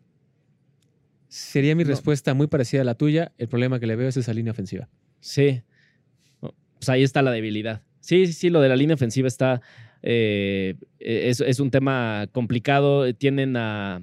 [1.26, 1.88] Sería mi No.
[1.90, 3.32] respuesta muy parecida a la tuya.
[3.36, 4.88] El problema que le veo es esa línea ofensiva.
[5.18, 5.62] Sí.
[6.38, 7.82] Oh, Pues ahí está la debilidad.
[7.98, 9.60] Sí, sí, sí, lo de la línea ofensiva está.
[10.00, 13.12] eh, es, es un tema complicado.
[13.14, 14.00] Tienen a.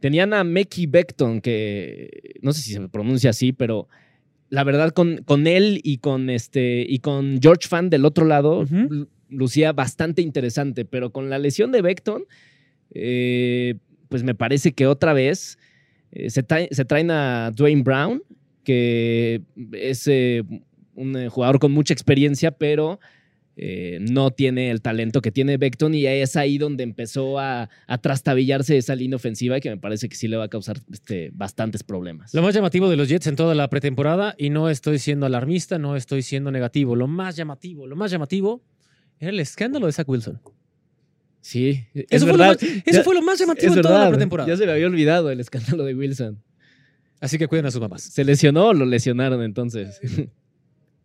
[0.00, 3.88] Tenían a Mekhi Beckton, que no sé si se pronuncia así, pero
[4.50, 6.84] la verdad, con, con él y con este.
[6.88, 8.64] y con George Fan del otro lado,
[9.28, 10.84] lucía bastante interesante.
[10.84, 12.24] Pero con la lesión de Beckton,
[12.94, 13.74] eh,
[14.08, 15.58] pues me parece que otra vez
[16.12, 18.22] eh, se, trae- se traen a Dwayne Brown,
[18.64, 20.42] que es eh,
[20.94, 22.98] un jugador con mucha experiencia, pero
[23.60, 27.98] eh, no tiene el talento que tiene Beckton y es ahí donde empezó a, a
[27.98, 31.82] trastabillarse esa línea ofensiva que me parece que sí le va a causar este, bastantes
[31.82, 32.32] problemas.
[32.34, 35.76] Lo más llamativo de los Jets en toda la pretemporada, y no estoy siendo alarmista,
[35.78, 38.62] no estoy siendo negativo, lo más llamativo, lo más llamativo
[39.18, 40.40] era el escándalo de Zach Wilson.
[41.40, 44.10] Sí, es Eso, fue lo, más, eso Ya- fue lo más llamativo en toda la
[44.10, 44.48] pretemporada.
[44.48, 46.42] Ya se me había olvidado el escándalo de Wilson.
[47.20, 48.02] Así que cuiden a sus mamás.
[48.02, 50.00] ¿Se lesionó o lo lesionaron entonces?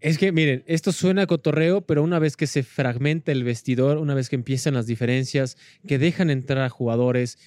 [0.04, 3.98] Es que, miren, esto suena a cotorreo, pero una vez que se fragmenta el vestidor,
[3.98, 5.56] una vez que empiezan las diferencias,
[5.88, 7.38] que dejan entrar a jugadores,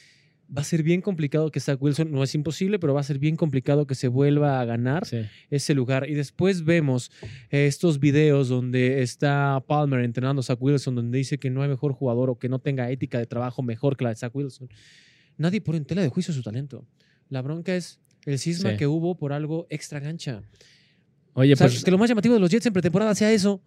[0.57, 3.19] va a ser bien complicado que Zach Wilson, no es imposible, pero va a ser
[3.19, 5.27] bien complicado que se vuelva a ganar sí.
[5.51, 6.09] ese lugar.
[6.09, 7.11] Y después vemos
[7.51, 11.69] eh, estos videos donde está Palmer entrenando a Zach Wilson, donde dice que no hay
[11.69, 14.71] mejor jugador o que no tenga ética de trabajo mejor que la de Zach Wilson.
[15.37, 16.87] Nadie pone en tela de juicio su talento.
[17.29, 18.77] La bronca es el cisma Sí.
[18.79, 20.43] que hubo por algo extra gancha.
[21.37, 23.63] Oye, O sea, pues, que lo más llamativo de los Jets en pretemporada sea eso,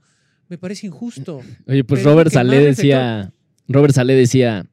[0.49, 1.41] me parece injusto.
[1.67, 3.31] oye, pues pero Robert reflector- decía,
[3.67, 4.65] Robert decía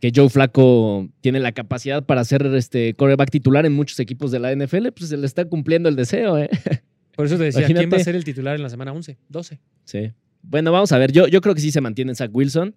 [0.00, 4.38] que Joe Flaco tiene la capacidad para ser este coreback titular en muchos equipos de
[4.38, 6.48] la NFL, pues se le está cumpliendo el deseo, ¿eh?
[7.16, 8.04] Por eso te decía, ¿quién va a Imagínate.
[8.04, 9.16] ser el titular en la semana 11?
[9.28, 9.60] 12.
[9.84, 10.12] Sí.
[10.42, 11.10] Bueno, vamos a ver.
[11.12, 12.74] Yo, yo creo que sí se mantiene Zach Wilson.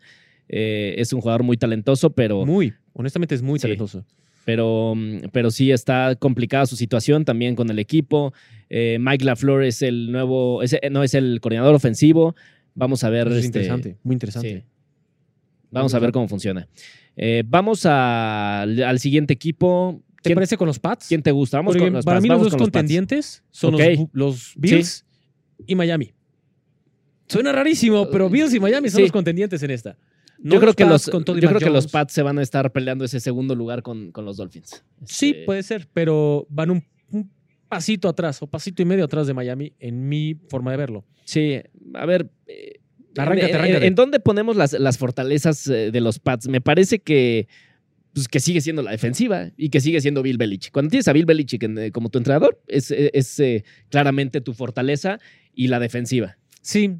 [0.47, 3.63] Eh, es un jugador muy talentoso, pero, Muy, honestamente es muy Sí.
[3.63, 4.05] talentoso.
[4.47, 8.33] Pero, mm, pero sí está complicada su situación también con el equipo.
[8.69, 12.33] Eh, Mike LaFleur es el nuevo, es- no es el coordinador ofensivo.
[12.73, 13.27] Vamos a ver.
[13.27, 14.61] Es este, interesante, muy interesante.
[14.61, 14.63] sí.
[15.69, 16.65] Vamos a ver cómo funciona.
[17.17, 20.01] Eh, vamos a- al siguiente equipo.
[20.23, 21.07] ¿Te ¿Quién, parece con los Pats?
[21.09, 21.57] quién te gusta?
[21.57, 22.79] Vamos Porque con los para Pats, mí los vamos dos con los Pats.
[22.79, 23.81] contendientes son los,
[24.13, 25.05] los Bills
[25.65, 26.13] y Miami.
[27.27, 29.01] Suena rarísimo, pero Bills y Miami son Sí.
[29.03, 29.97] los contendientes en esta.
[30.39, 31.87] No yo creo que, los, con Tony yo creo que los.
[31.87, 34.83] Pats se van a estar peleando ese segundo lugar con, con los Dolphins.
[35.05, 37.31] Sí, Este, puede ser, pero van un, un
[37.67, 41.05] pasito atrás o pasito y medio atrás de Miami en mi forma de verlo.
[41.25, 41.59] Sí,
[41.95, 42.29] a ver.
[42.47, 42.79] eh,
[43.17, 43.87] Arráncate, en- arráncate.
[43.87, 46.47] ¿En dónde ponemos las, las fortalezas eh, de los Pats?
[46.47, 47.47] Me parece que
[48.13, 50.71] pues, que sigue siendo la defensiva y que sigue siendo Bill Belichick.
[50.71, 55.19] Cuando tienes a Bill Belichick eh, como tu entrenador, es, es eh, claramente tu fortaleza
[55.53, 56.37] y la defensiva.
[56.61, 56.97] Sí,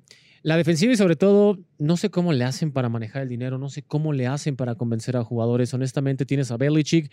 [0.48, 3.68] la defensiva y sobre todo, no sé cómo le hacen para manejar el dinero, no
[3.68, 5.74] sé cómo le hacen para convencer a jugadores.
[5.74, 7.12] Honestamente, tienes a Belichick,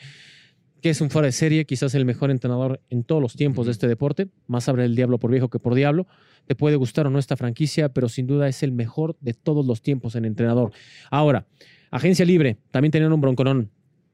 [0.80, 3.72] que es un fuera de serie, quizás el mejor entrenador en todos los tiempos de
[3.72, 4.28] este deporte.
[4.46, 6.06] Más abre el diablo por viejo que por diablo.
[6.46, 9.66] Te puede gustar o no esta franquicia, pero sin duda es el mejor de todos
[9.66, 10.70] los tiempos en entrenador.
[11.10, 11.48] Ahora,
[11.90, 13.68] agencia libre, también tenían un bronconón.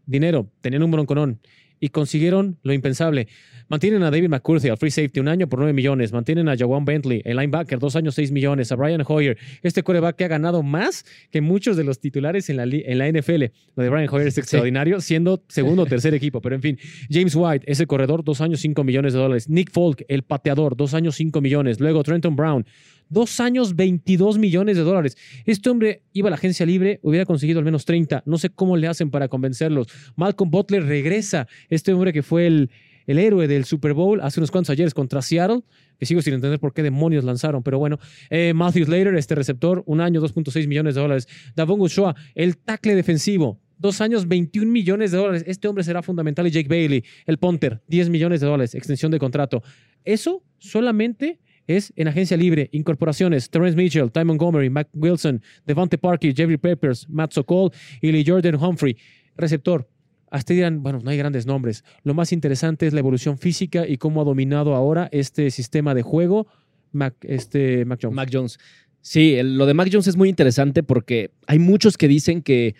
[0.06, 1.40] Dinero, tenían un bronconón.
[1.80, 3.26] Y consiguieron lo impensable.
[3.68, 6.12] Mantienen a David McCurdy, al free safety, un año por 9 millones.
[6.12, 8.70] Mantienen a Jawan Bentley, el linebacker, dos años, 6 millones.
[8.72, 12.56] A Brian Hoyer, este coreback que ha ganado más que muchos de los titulares en
[12.56, 13.44] la, en la NFL.
[13.76, 16.40] Lo de Brian Hoyer es extraordinario, siendo segundo o tercer equipo.
[16.40, 19.48] Pero en fin, James White, ese corredor, dos años, 5 millones de dólares.
[19.48, 21.80] Nick Folk, el pateador, dos años, 5 millones.
[21.80, 22.66] Luego Trenton Brown,
[23.10, 25.18] dos años, 22 millones de dólares.
[25.44, 28.22] Este hombre iba a la agencia libre, hubiera conseguido al menos 30.
[28.24, 29.88] No sé cómo le hacen para convencerlos.
[30.16, 32.70] Malcolm Butler regresa, este hombre que fue el
[33.10, 35.62] el héroe del Super Bowl hace unos cuantos ayeres contra Seattle,
[35.98, 37.98] que sigo sin entender por qué demonios lanzaron, pero bueno.
[38.30, 41.28] Eh, Matthew Slater, este receptor, un año, 2.6 millones de dólares.
[41.56, 45.44] Davon Uchoa, el tackle defensivo, dos años, 21 millones de dólares.
[45.48, 46.46] Este hombre será fundamental.
[46.46, 49.62] Y Jake Bailey, el punter, 10 millones de dólares, extensión de contrato.
[50.04, 52.68] Eso solamente es en agencia libre.
[52.72, 57.70] Incorporaciones: Terrence Mitchell, Ty Montgomery, Mac Wilson, Devante Parker, Jerry Peppers, Matt Sokol
[58.00, 58.96] y Lee Jordan Humphrey.
[59.36, 59.88] Receptor:
[60.30, 61.84] hasta dirán, bueno, no hay grandes nombres.
[62.04, 66.02] Lo más interesante es la evolución física y cómo ha dominado ahora este sistema de
[66.02, 66.46] juego
[66.92, 68.14] Mac, este, Mac Jones.
[68.14, 68.58] Mac Jones.
[69.00, 72.74] Sí, lo de Mac Jones es muy interesante porque hay muchos que dicen que,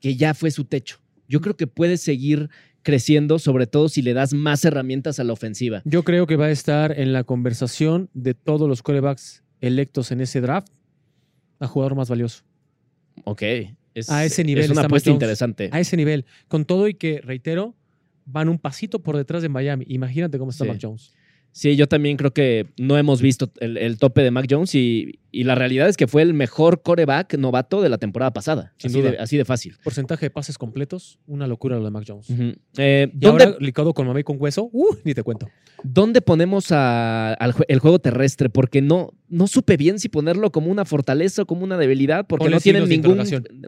[0.00, 0.98] que ya fue su techo.
[1.28, 2.48] Yo creo que puede seguir
[2.86, 5.82] creciendo, sobre todo si le das más herramientas a la ofensiva.
[5.84, 10.20] Yo creo que va a estar en la conversación de todos los quarterbacks electos en
[10.20, 10.68] ese draft
[11.58, 12.44] a jugador más valioso.
[13.24, 13.42] Ok
[14.08, 14.64] a ese nivel.
[14.64, 15.70] Es una apuesta interesante.
[15.72, 16.24] A ese nivel.
[16.48, 17.74] Con todo y que, reitero,
[18.24, 19.84] van un pasito por detrás de Miami.
[19.88, 21.12] Imagínate cómo está Mac Jones.
[21.56, 25.54] Sí, yo también creo que no hemos visto el, tope de Mac Jones y, la
[25.54, 28.74] realidad es que fue el mejor coreback novato de la temporada pasada.
[28.84, 29.74] así, De, así de fácil.
[29.82, 32.26] Porcentaje de pases completos, una locura lo de Mac Jones.
[32.76, 35.48] Eh, y ahora licado con mamey con hueso, uh, ni te cuento.
[35.82, 38.50] ¿Dónde ponemos el juego terrestre?
[38.50, 42.50] Porque no, no supe bien si ponerlo como una fortaleza o como una debilidad, porque
[42.50, 43.18] no tienen ningún.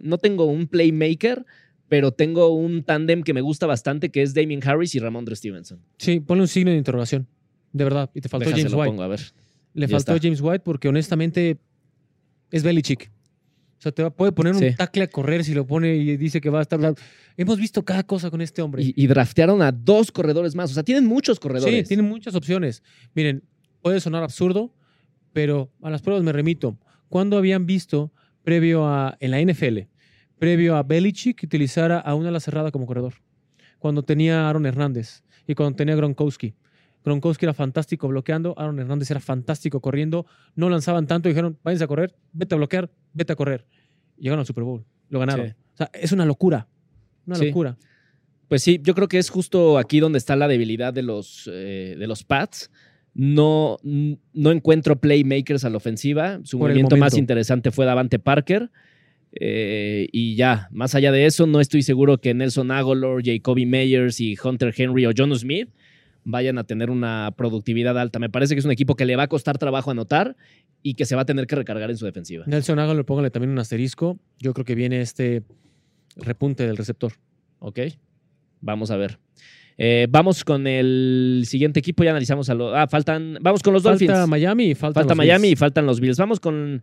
[0.03, 1.47] No tengo un playmaker
[1.89, 5.81] pero tengo un tándem que me gusta bastante, que es Damien Harris y Ramondre Stevenson.
[5.97, 7.27] Sí, ponle un signo de interrogación.
[7.73, 8.11] De verdad.
[8.15, 9.03] Y te faltó James White.
[9.03, 9.21] a ver.
[9.75, 11.59] Le faltó James White porque honestamente
[12.51, 13.11] es Belichick.
[13.79, 16.51] O sea, te puede poner un tackle a correr si lo pone y dice que
[16.51, 16.95] va a estar.
[17.37, 18.83] Hemos visto cada cosa con este hombre.
[18.85, 20.73] Y, draftearon a dos corredores más.
[20.73, 21.73] O sea, tienen muchos corredores.
[21.73, 22.83] Sí, tienen muchas opciones.
[23.15, 23.45] Miren,
[23.81, 24.75] puede sonar absurdo,
[25.33, 26.77] pero a las pruebas me remito.
[27.09, 29.17] ¿Cuándo habían visto, previo a.
[29.21, 29.79] en la NFL,
[30.41, 33.15] previo a Belichick, que utilizara a una la cerrada como corredor?
[33.79, 36.55] Cuando tenía a Aaron Hernández y cuando tenía a Gronkowski.
[37.09, 41.89] Gronkowski era fantástico bloqueando, Aaron Hernández era fantástico corriendo, no lanzaban tanto, dijeron, váyanse a
[41.89, 43.67] correr, vete a bloquear, vete a correr.
[44.19, 45.55] Llegaron al Super Bowl, lo ganaron.
[45.75, 46.69] O sea, es una locura,
[47.27, 47.77] una locura.
[48.49, 51.97] Pues sí, yo creo que es justo aquí donde está la debilidad de los, eh,
[51.99, 52.71] de los Pats.
[53.15, 56.41] No, no encuentro playmakers a la ofensiva.
[56.45, 58.71] Su movimiento más interesante fue Davante Parker.
[59.33, 64.21] Eh, y ya, más allá de eso, no estoy seguro que Nelson Aguilar, Jacoby Meyers
[64.21, 65.69] y Hunter Henry o John Smith
[66.29, 68.19] vayan a tener una productividad alta.
[68.19, 70.37] Me parece que es un equipo que le va a costar trabajo anotar
[70.83, 72.45] y que se va a tener que recargar en su defensiva.
[72.47, 74.19] Nelson Aguilar, póngale también un asterisco.
[74.39, 75.43] Yo creo que viene este
[76.17, 77.15] repunte del receptor.
[77.61, 77.81] Ok,
[78.61, 79.19] vamos a ver.
[79.79, 82.75] Eh, vamos con el siguiente equipo, ya analizamos a los...
[82.75, 83.39] Ah, faltan...
[83.41, 84.13] Vamos con los Dolphins.
[84.13, 86.19] Falta Miami, falta, falta Miami y faltan los Bills.
[86.19, 86.83] Vamos con,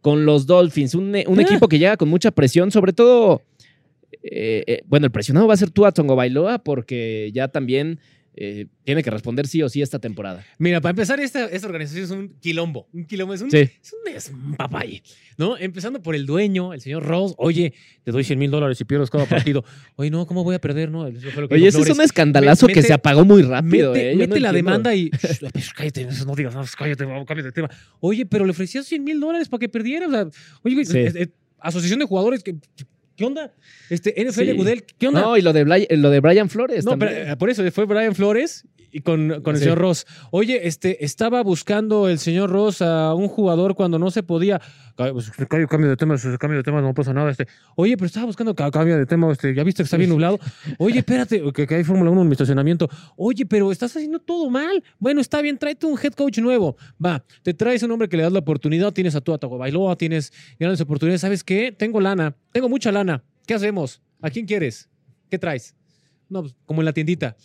[0.00, 1.42] con los Dolphins, un, un ah.
[1.42, 3.42] equipo que llega con mucha presión, sobre todo...
[4.22, 8.00] Eh, eh, bueno, el presionado va a ser tú a Tongo Bailoa porque ya también
[8.38, 10.44] eh, tiene que responder sí o sí esta temporada.
[10.58, 12.86] Mira, para empezar, esta, esta organización es un quilombo.
[12.92, 14.56] Un quilombo es un, es un
[15.38, 15.56] ¿no?
[15.56, 17.34] Empezando por el dueño, el señor Ross.
[17.38, 17.72] Oye,
[18.04, 19.64] te doy 100 mil dólares y pierdes cada partido.
[19.96, 20.90] Oye, no, ¿cómo voy a perder?
[20.90, 23.92] No, Oye, ese es un escandalazo que se apagó muy rápido.
[23.92, 24.16] Mete, ¿eh?
[24.16, 25.10] mete la demanda y.
[25.56, 27.70] Pues, cállate, no digas, no, cállate, cambia de tema.
[28.00, 30.06] Oye, pero le ofrecías 100 mil dólares para que perdiera.
[30.06, 30.28] O sea,
[30.62, 32.56] oye, asociación de jugadores que
[33.16, 33.52] ¿Qué onda?
[33.88, 35.22] Este, NFL Gudel, ¿qué onda?
[35.22, 35.64] No, y lo de,
[35.96, 36.84] lo de Brian Flores.
[36.84, 40.06] No, pero eh, por eso fue Brian Flores y con, con el señor Ross.
[40.30, 44.60] Oye, este, estaba buscando el señor Ross a un jugador cuando no se podía.
[44.96, 45.30] Pues,
[45.68, 47.30] cambio de tema, cambio de tema, no pasa nada.
[47.30, 47.46] Este.
[47.74, 50.38] Oye, pero estaba buscando cambio de tema, este, ya viste que está bien nublado.
[50.78, 52.88] Oye, espérate, que, hay Fórmula 1 en mi estacionamiento.
[53.16, 54.82] Oye, pero estás haciendo todo mal.
[54.98, 56.76] Bueno, está bien, tráete un head coach nuevo.
[57.04, 59.96] Va, te traes un hombre que le das la oportunidad, tienes a tu Atago Bailoa,
[59.96, 61.20] tienes grandes oportunidades.
[61.20, 61.70] ¿Sabes qué?
[61.70, 63.05] Tengo lana, tengo mucha lana.
[63.46, 64.02] ¿Qué hacemos?
[64.20, 64.88] ¿A quién quieres?
[65.30, 65.74] ¿Qué traes?
[66.28, 67.36] No, pues, como en la tiendita.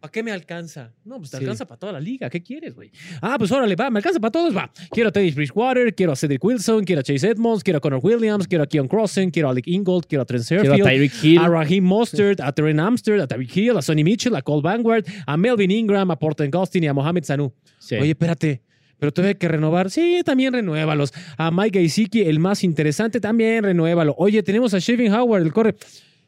[0.00, 0.94] ¿Para qué me alcanza?
[1.04, 1.42] No, pues te Sí.
[1.44, 2.30] alcanza para toda la liga.
[2.30, 2.90] ¿Qué quieres, güey?
[3.20, 4.70] Ah, pues órale, va, me alcanza para todos, va.
[4.90, 8.00] Quiero a Teddy Bridgewater, quiero a Cedric Wilson, quiero a Chase Edmonds, quiero a Connor
[8.02, 10.88] Williams, quiero a Keon Crossen, quiero a Alec Ingold, quiero a Trent Quiero a Serfield,
[10.88, 11.38] Tyreek Hill.
[11.38, 15.04] a Raheem Mostert, a Terren Amsterd, a Tyreek Hill, a Sonny Mitchell, a Cole Vanguard,
[15.26, 17.52] a Melvin Ingram, a Porter Gustin y a Mohamed Sanu.
[17.78, 17.96] Sí.
[17.96, 18.62] Oye, espérate.
[19.00, 19.90] Pero hay que renovar.
[19.90, 21.12] Sí, también renuévalos.
[21.36, 24.14] A Mike Gaisiki, el más interesante, también renuévalo.
[24.18, 25.74] Oye, tenemos a Shevin Howard, el corre.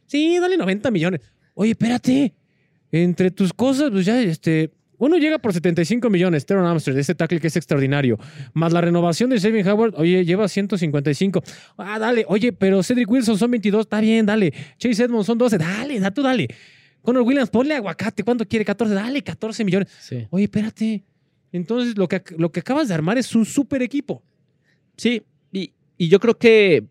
[0.06, 1.20] Sí, dale 90 millones.
[1.54, 2.34] Oye, espérate.
[2.90, 4.72] Entre tus cosas, pues ya, este.
[4.98, 8.20] Uno llega por 75 millones, Teron Amsterdam, ese tackle que es extraordinario.
[8.52, 11.42] Más la renovación de Shevin Howard, oye, lleva 155.
[11.76, 12.24] Ah, dale.
[12.28, 14.52] Oye, pero Cedric Wilson son 22, está bien, dale.
[14.78, 16.46] Chase Edmonds son 12, dale, da tú, dale.
[17.02, 18.22] Connor Williams, ponle aguacate.
[18.22, 18.64] ¿Cuánto quiere?
[18.64, 19.88] 14, dale, 14 millones.
[20.00, 20.26] Sí.
[20.30, 21.02] Oye, espérate.
[21.52, 24.22] Entonces, lo que, lo que acabas de armar es un super equipo.
[24.96, 26.84] Sí, y, y yo creo que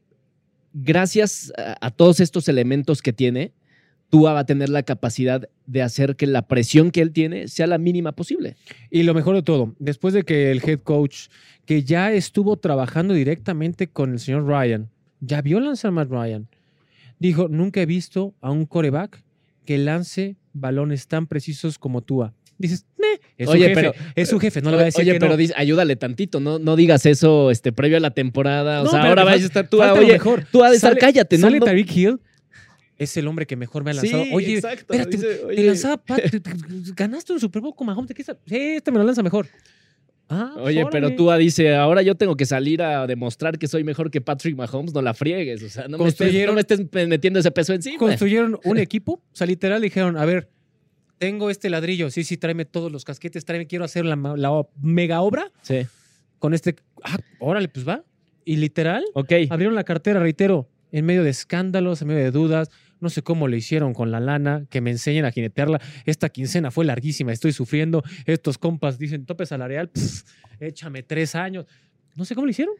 [0.74, 3.52] gracias a, a todos estos elementos que tiene,
[4.12, 7.66] Tua va a tener la capacidad de hacer que la presión que él tiene sea
[7.66, 8.58] la mínima posible.
[8.90, 11.30] Y lo mejor de todo, después de que el head coach,
[11.66, 14.90] que ya estuvo trabajando directamente con el señor Ryan,
[15.22, 16.50] ya vio lanzar Matt Ryan,
[17.20, 19.24] dijo, nunca he visto a un coreback
[19.66, 22.34] que lance balones tan precisos como Tua.
[22.62, 25.02] Dices, "Meh, es su Oye, jefe, pero- es su jefe, no le va a decir
[25.02, 25.38] Oye, que pero no".
[25.38, 28.82] dice- ayúdale tantito, no, no digas eso este, previo a la temporada.
[28.82, 29.78] O No, sea, ahora vaya a estar tú.
[29.80, 30.46] falta lo Oye, mejor.
[30.52, 31.48] tú has de estar, Sale- cállate, ¿no?
[31.48, 32.20] Sale no- Tyreek Hill,
[32.98, 34.24] es el hombre que mejor me ha lanzado.
[34.24, 36.52] Sí, oye, exacto, espérate, dice, te lanzaba, Pat, te- te-
[36.96, 38.38] ganaste un Super Bowl con Mahomes, ¿de qué está?
[38.46, 39.48] Sí, este me lo lanza mejor.
[40.34, 43.84] Ah, pues Oye, pero tú dice, ahora yo tengo que salir a demostrar que soy
[43.84, 45.62] mejor que Patrick Mahomes, no la friegues.
[45.62, 47.98] O sea, no, me estés, no me estés metiendo ese peso encima.
[47.98, 50.48] construyeron un equipo, o sea, literal dijeron, a ver,
[51.22, 54.16] tengo este ladrillo, sí, sí, tráeme todos los casquetes, tráeme, quiero hacer la,
[54.82, 55.86] mega obra Sí.
[56.40, 58.04] con este, ah, órale, pues va.
[58.44, 59.32] Y literal, Ok.
[59.52, 63.48] abrieron la cartera, reitero, en medio de escándalos, en medio de dudas, no sé cómo
[63.48, 65.80] lo hicieron con la lana, que me enseñen a jinetearla.
[66.08, 68.02] Esta quincena fue larguísima, estoy sufriendo.
[68.26, 70.24] Estos compas dicen tope salarial, pff,
[70.60, 71.68] échame tres años.
[72.16, 72.74] No sé cómo lo hicieron.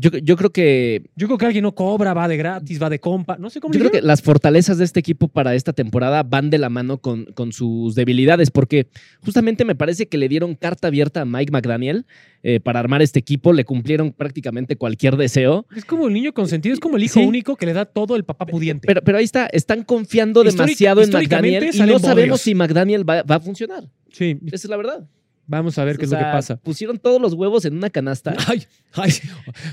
[0.00, 3.00] Yo, yo creo que Yo creo que alguien no cobra, va de gratis, va de
[3.00, 3.36] compa.
[3.36, 6.50] No sé cómo Yo creo que las fortalezas de este equipo para esta temporada van
[6.50, 8.86] de la mano con, con sus debilidades, porque
[9.24, 12.06] justamente me parece que le dieron carta abierta a Mike McDaniel
[12.44, 16.72] eh, para armar este equipo, le cumplieron prácticamente cualquier deseo, Es como el niño consentido,
[16.72, 17.26] es como el hijo Sí.
[17.26, 18.86] único que le da todo el papá pudiente.
[18.86, 23.08] pero, pero ahí está, están confiando Históric- demasiado en McDaniel y no sabemos si McDaniel
[23.08, 23.82] va, va a funcionar.
[24.12, 25.08] sí, Esa es la verdad.
[25.48, 26.56] Vamos a ver qué O es lo que pasa.
[26.58, 28.36] Pusieron todos los huevos en una canasta.
[28.46, 29.10] Ay, ay,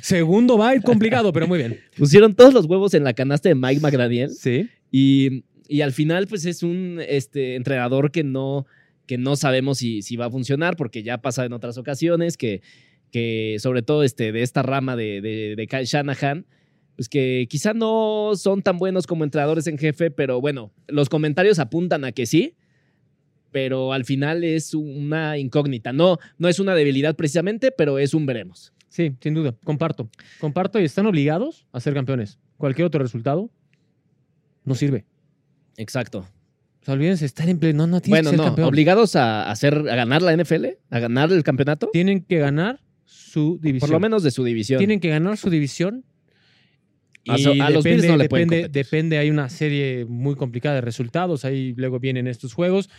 [0.01, 1.79] segundo va a ir complicado, pero muy bien.
[1.95, 4.31] Pusieron todos los huevos en la canasta de Mike McDaniel.
[4.31, 4.69] Sí.
[4.91, 8.65] Y, y al final, pues es un este, entrenador que no,
[9.05, 12.61] que no sabemos si, si va a funcionar, porque ya pasa en otras ocasiones que,
[13.11, 16.45] que sobre todo este, de esta rama de, de, de Kyle Shanahan,
[16.95, 21.59] pues que quizá no son tan buenos como entrenadores en jefe, pero bueno, los comentarios
[21.59, 22.55] apuntan a que sí,
[23.55, 25.93] pero al final es una incógnita.
[25.93, 28.73] No, no es una debilidad precisamente, pero es un veremos.
[28.89, 30.09] Sí, sin duda, comparto.
[30.41, 32.37] Comparto y están obligados a ser campeones.
[32.57, 33.49] Cualquier otro resultado
[34.65, 35.05] no sirve.
[35.77, 36.27] Exacto.
[36.81, 37.71] O sea, olvídense, estar en play.
[37.71, 38.67] No, no Bueno, que ser no, campeón.
[38.67, 43.57] obligados a, hacer, a ganar la NFL, a ganar el campeonato, Tienen que ganar su
[43.61, 43.87] división.
[43.87, 44.79] por lo menos de su división.
[44.79, 46.03] Tienen que ganar su división.
[47.29, 48.83] A Y so- a los depende, Bills no le pueden depende, competir.
[48.85, 51.45] depende, hay una serie muy complicada de resultados.
[51.45, 52.89] Ahí luego vienen estos juegos.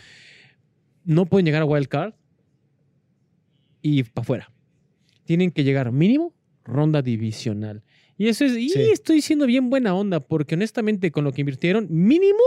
[1.07, 2.13] No pueden llegar a Wild Card
[3.81, 4.51] y para afuera.
[5.23, 7.81] Tienen que llegar mínimo ronda divisional.
[8.17, 8.81] Y eso es, y Sí.
[8.91, 12.39] estoy siendo bien buena onda, porque honestamente, con lo que invirtieron, mínimo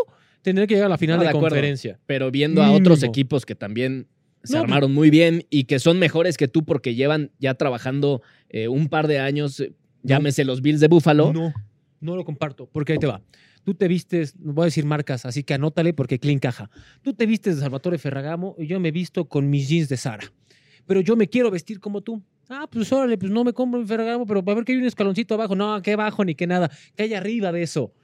[0.42, 1.98] tener que llegar a la final No, de, de conferencia.
[2.06, 4.06] pero viendo a otros equipos que también
[4.42, 8.22] se No, armaron muy bien y que son mejores que tú porque llevan ya trabajando
[8.48, 11.32] eh, un par de años, eh, llámese los Bills de Buffalo.
[11.32, 11.52] No,
[12.00, 13.22] no lo comparto, porque ahí te va.
[13.64, 16.70] Tú te vistes, no voy a decir marcas, así que anótale porque clean caja.
[17.02, 20.32] Tú te vistes de Salvatore Ferragamo y yo me visto con mis jeans de Sara.
[20.86, 22.22] Pero yo me quiero vestir como tú.
[22.48, 24.86] Ah, pues órale, pues no me compro en Ferragamo, pero para ver que hay un
[24.86, 25.54] escaloncito abajo.
[25.54, 26.70] No, que abajo ni que nada.
[26.96, 27.94] Que hay arriba de eso.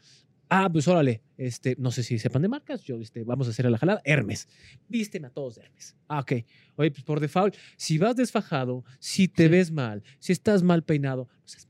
[0.49, 1.23] Ah, pues órale.
[1.37, 2.83] Este, no sé si sepan de marcas.
[2.85, 4.01] Yo, este, vamos a hacer la jalada.
[4.05, 4.47] Hermes.
[4.89, 5.97] Vísteme a todos de Hermes.
[6.07, 6.33] Ah, ok.
[6.77, 9.49] Oye, pues por default, si vas desfajado, si te Sí.
[9.49, 11.67] ves mal, si estás mal peinado, no seas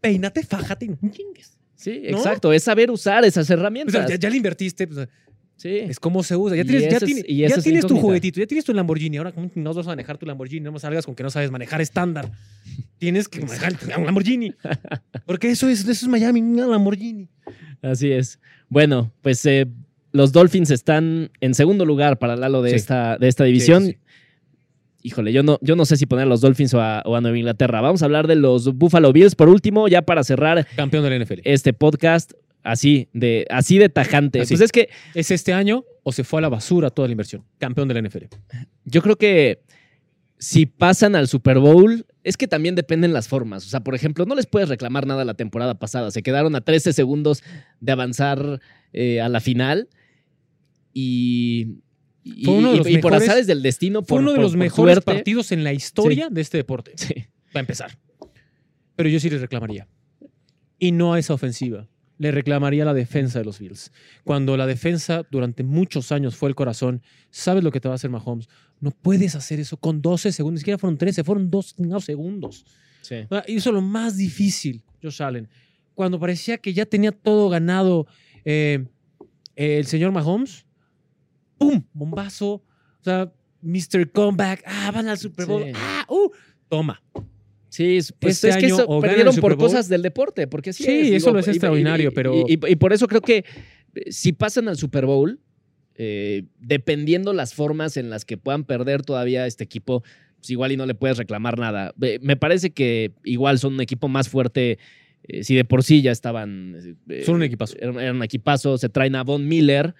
[0.00, 1.57] peínate, fájate y no chingues.
[1.78, 2.16] Sí, ¿No?
[2.18, 2.52] exacto.
[2.52, 4.08] Es saber usar esas O sea, herramientas.
[4.08, 5.08] ya, ya le invertiste, pues,
[5.56, 5.68] sí.
[5.78, 6.56] es como se usa.
[6.56, 9.16] Ya tienes, ya es- tienes- ya tienes tu juguetito, ya tienes tu Lamborghini.
[9.18, 10.60] Ahora, ¿cómo no vas a manejar tu Lamborghini?
[10.64, 12.32] No me salgas con que no sabes manejar estándar.
[12.98, 14.52] Tienes que manejar un Lamborghini.
[15.24, 17.28] Porque eso es, eso es Miami, una Lamborghini.
[17.80, 18.40] Así es.
[18.68, 19.66] Bueno, pues eh,
[20.10, 22.76] los Dolphins están en segundo lugar para Lalo de, Sí.
[22.76, 23.84] esta, de esta división.
[23.86, 23.98] Sí, sí.
[25.08, 27.22] Híjole, yo no, yo no sé si poner a los Dolphins o a, o a
[27.22, 27.80] Nueva Inglaterra.
[27.80, 29.34] Vamos a hablar de los Buffalo Bills.
[29.34, 31.40] Por último, ya para cerrar Campeón del NFL.
[31.44, 32.32] este podcast,
[32.62, 34.42] Así, de, así de tajante.
[34.42, 34.52] Así.
[34.52, 37.42] Pues es que ¿Es este año o se fue a la basura toda la inversión?
[37.56, 38.24] Campeón de la NFL.
[38.84, 39.62] yo creo que
[40.38, 43.64] si pasan al Super Bowl, es que también dependen las formas.
[43.64, 46.10] O sea, por ejemplo, no les puedes reclamar nada la temporada pasada.
[46.10, 47.42] Se quedaron a 13 segundos
[47.80, 48.60] de avanzar
[48.92, 49.88] eh, a la final
[50.92, 51.78] y,
[52.44, 54.36] Fue uno de y- los y por mejores- azares del destino, Fue por- uno de
[54.36, 55.12] por- los por mejores suerte.
[55.14, 56.92] partidos en la historia de este deporte.
[56.96, 57.14] Sí.
[57.52, 57.98] Para empezar.
[58.96, 59.88] Pero yo sí les reclamaría.
[60.78, 61.88] Y no a esa ofensiva.
[62.18, 63.92] Le reclamaría la defensa de los Bills.
[64.24, 67.00] Cuando la defensa durante muchos años fue el corazón,
[67.30, 68.48] ¿sabes lo que te va a hacer Mahomes?
[68.80, 70.54] No puedes hacer eso con 12 segundos.
[70.54, 72.66] Ni siquiera fueron 13, fueron 2 segundos.
[73.02, 73.16] Sí.
[73.46, 75.48] Hizo lo más difícil, Josh Allen.
[75.94, 78.06] Cuando parecía que ya tenía todo ganado
[78.44, 78.84] eh,
[79.54, 80.64] el señor Mahomes,
[81.58, 81.82] ¡pum!
[81.92, 82.48] Bombazo.
[82.54, 83.30] O sea,
[83.62, 84.10] Mr.
[84.12, 84.62] Comeback.
[84.66, 85.64] Ah, van al Super Bowl.
[85.64, 85.72] Sí.
[85.74, 86.30] Ah, uh,
[86.68, 87.02] toma.
[87.68, 89.66] Sí, pues Este es que año eso o ganan el perdieron por Bowl.
[89.68, 92.56] cosas del deporte, porque así Sí, es, eso lo es y- extraordinario, y- pero- Y,
[92.76, 93.44] por eso creo que
[93.94, 95.38] eh, si pasan al Super Bowl,
[95.96, 100.02] eh, dependiendo las formas en las que puedan perder todavía este equipo,
[100.38, 101.92] pues igual y no le puedes reclamar nada.
[102.20, 104.78] Me parece que igual son un equipo más fuerte.
[105.24, 106.96] eh, si de por sí ya estaban.
[107.08, 107.74] eh, Son un equipazo.
[107.80, 108.78] Eran, eran un equipazo.
[108.78, 109.94] Se traen a Von Miller,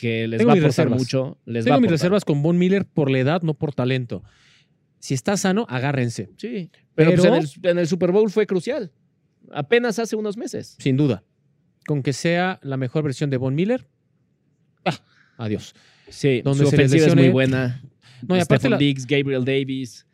[0.00, 0.98] que les Tengo va a aportar reservas.
[0.98, 1.38] mucho.
[1.44, 4.22] Les va a Tengo mis reservas con Von Miller por la edad, no por talento.
[4.98, 8.46] Si está sano, agárrense, Sí, pero, pues, Pero- en, el, en el Super Bowl fue
[8.46, 8.92] crucial.
[9.52, 10.76] Apenas hace unos meses.
[10.78, 11.22] sin duda.
[11.86, 13.88] Con que sea la mejor versión de Von Miller,
[14.84, 14.98] ah,
[15.38, 15.74] adiós.
[16.08, 17.32] Sí, Donde su se ofensiva es muy lesione.
[17.32, 17.82] buena.
[18.26, 20.06] No, y aparte Stephon la- Diggs, Gabriel Davis.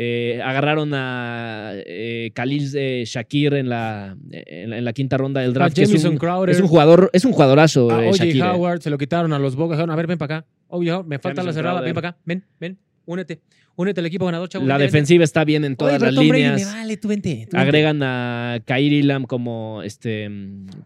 [0.00, 5.40] Eh, agarraron a eh, Khalil eh, Shakir en la, en, la, en la quinta ronda
[5.40, 5.74] del draft.
[5.74, 7.90] que es, un, Crowder, es un jugador, es un jugadorazo.
[7.90, 8.42] a eh, Shakir, eh.
[8.42, 9.74] Howard, se lo quitaron a los Boca.
[9.74, 10.46] A ver, ven para acá.
[10.68, 11.84] Howard, me falta Jamison la cerrada, Crowder.
[11.88, 12.18] ven para acá.
[12.24, 13.40] Ven, ven, únete.
[13.74, 14.66] Únete al equipo ganador, chavo.
[14.66, 14.96] La vente, vente.
[14.96, 16.60] defensiva está bien en todas Oye, las Tom Brady, líneas.
[16.60, 17.30] me vale, tú vente.
[17.50, 17.58] tú vente.
[17.58, 20.30] Agregan a Kyrie Lam como este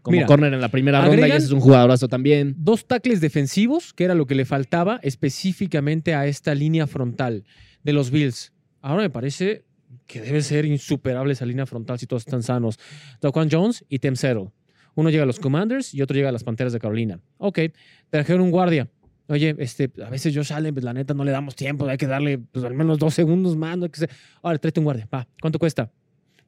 [0.01, 2.55] como Mira, corner en la primera ronda y ese es un jugadorazo también.
[2.57, 7.43] dos tackles defensivos, que era lo que le faltaba específicamente a esta línea frontal
[7.83, 8.52] de los Bills.
[8.83, 9.63] Ahora me parece
[10.05, 12.77] que debe ser insuperable esa línea frontal si todos están sanos.
[13.21, 14.51] Daquan Jones y Tem Settle.
[14.95, 17.19] Uno llega a los Commanders y otro llega a las Panteras de Carolina.
[17.37, 17.59] Ok,
[18.09, 18.89] trajeron un guardia.
[19.27, 22.07] Oye, este, a veces Josh Allen, pues la neta no le damos tiempo, hay que
[22.07, 23.77] darle pues, al menos dos segundos más.
[23.77, 24.09] No hay que ser-
[24.41, 25.07] Ahora, tráete un guardia.
[25.11, 25.89] Va, ¿cuánto cuesta?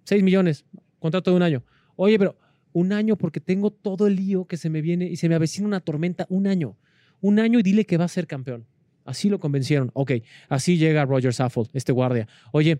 [0.03, 0.65] Seis millones.
[0.99, 1.63] Contrato de un año.
[1.95, 2.37] Oye, pero
[2.73, 5.65] un año porque tengo todo el lío que se me viene y se me avecina
[5.67, 6.25] una tormenta.
[6.29, 6.77] Un año.
[7.21, 8.65] Un año y dile que va a ser campeón.
[9.05, 9.91] Así lo convencieron.
[9.93, 10.11] Ok,
[10.49, 12.27] así llega Roger Saffold, este guardia.
[12.51, 12.79] Oye,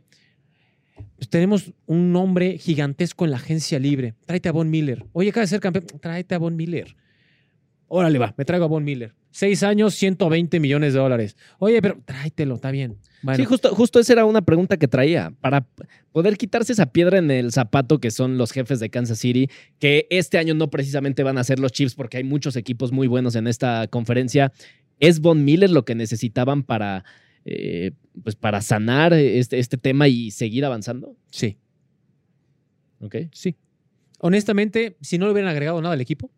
[1.15, 4.15] pues tenemos un nombre gigantesco en la agencia libre.
[4.25, 5.05] Tráete a Von Miller.
[5.13, 5.85] Oye, acaba de ser campeón.
[6.01, 6.95] Tráete a Von Miller.
[7.87, 9.13] Órale, va, me traigo a Von Miller.
[9.29, 11.35] Seis años, 120 millones de dólares.
[11.59, 12.97] Oye, pero tráetelo, está bien.
[13.35, 15.33] Sí, justo, justo esa era una pregunta que traía.
[15.41, 15.67] Para
[16.13, 20.07] poder quitarse esa piedra en el zapato que son los jefes de Kansas City, que
[20.09, 23.35] este año no precisamente van a ser los Chiefs porque hay muchos equipos muy buenos
[23.35, 24.53] en esta conferencia.
[24.99, 27.03] ¿Es Von Miller lo que necesitaban para,
[27.45, 27.91] eh,
[28.23, 31.15] pues para sanar este, este tema y seguir avanzando?
[31.31, 31.57] sí,
[33.01, 33.15] ¿Ok?
[33.33, 33.55] sí.
[34.19, 36.31] Honestamente, si no le hubieran agregado nada al equipo,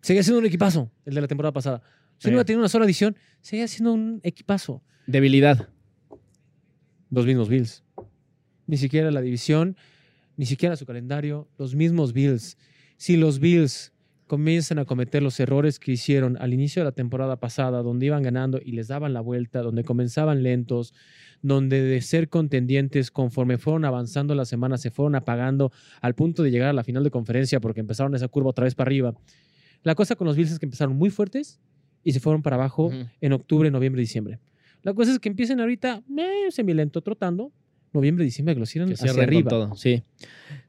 [0.00, 1.82] seguía siendo un equipazo el de la temporada pasada.
[2.18, 2.28] Si Sí.
[2.28, 4.82] no hubiera tenido una sola edición, seguía siendo un equipazo.
[5.06, 5.68] Debilidad.
[7.10, 7.84] Los mismos Bills.
[8.66, 9.76] Ni siquiera la división,
[10.36, 12.58] ni siquiera su calendario, los mismos Bills.
[12.96, 13.92] Si los Bills
[14.26, 18.22] comienzan a cometer los errores que hicieron al inicio de la temporada pasada, donde iban
[18.22, 20.94] ganando y les daban la vuelta, donde comenzaban lentos,
[21.42, 26.50] donde de ser contendientes conforme fueron avanzando las semanas se fueron apagando al punto de
[26.50, 29.14] llegar a la final de conferencia porque empezaron esa curva otra vez para arriba.
[29.82, 31.60] La cosa con los Bills es que empezaron muy fuertes
[32.02, 34.40] y se fueron para abajo en octubre, noviembre, diciembre.
[34.82, 37.52] La cosa es que empiecen ahorita eh, semilento, trotando.
[37.96, 38.60] Noviembre, diciembre, que
[38.94, 39.48] Que hacia arriba.
[39.48, 40.02] todo, sí.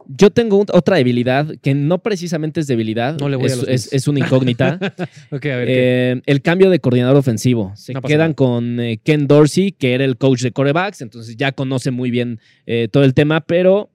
[0.07, 3.57] Yo tengo un- otra debilidad que no precisamente es debilidad, No le voy a es,
[3.57, 4.79] los es- una incógnita.
[5.31, 5.67] A.
[5.67, 7.73] Eh, el cambio de coordinador ofensivo.
[7.75, 11.51] Se No quedan con eh, Ken Dorsey, que era el coach de corebacks, entonces ya
[11.51, 13.91] conoce muy bien eh, todo el tema, pero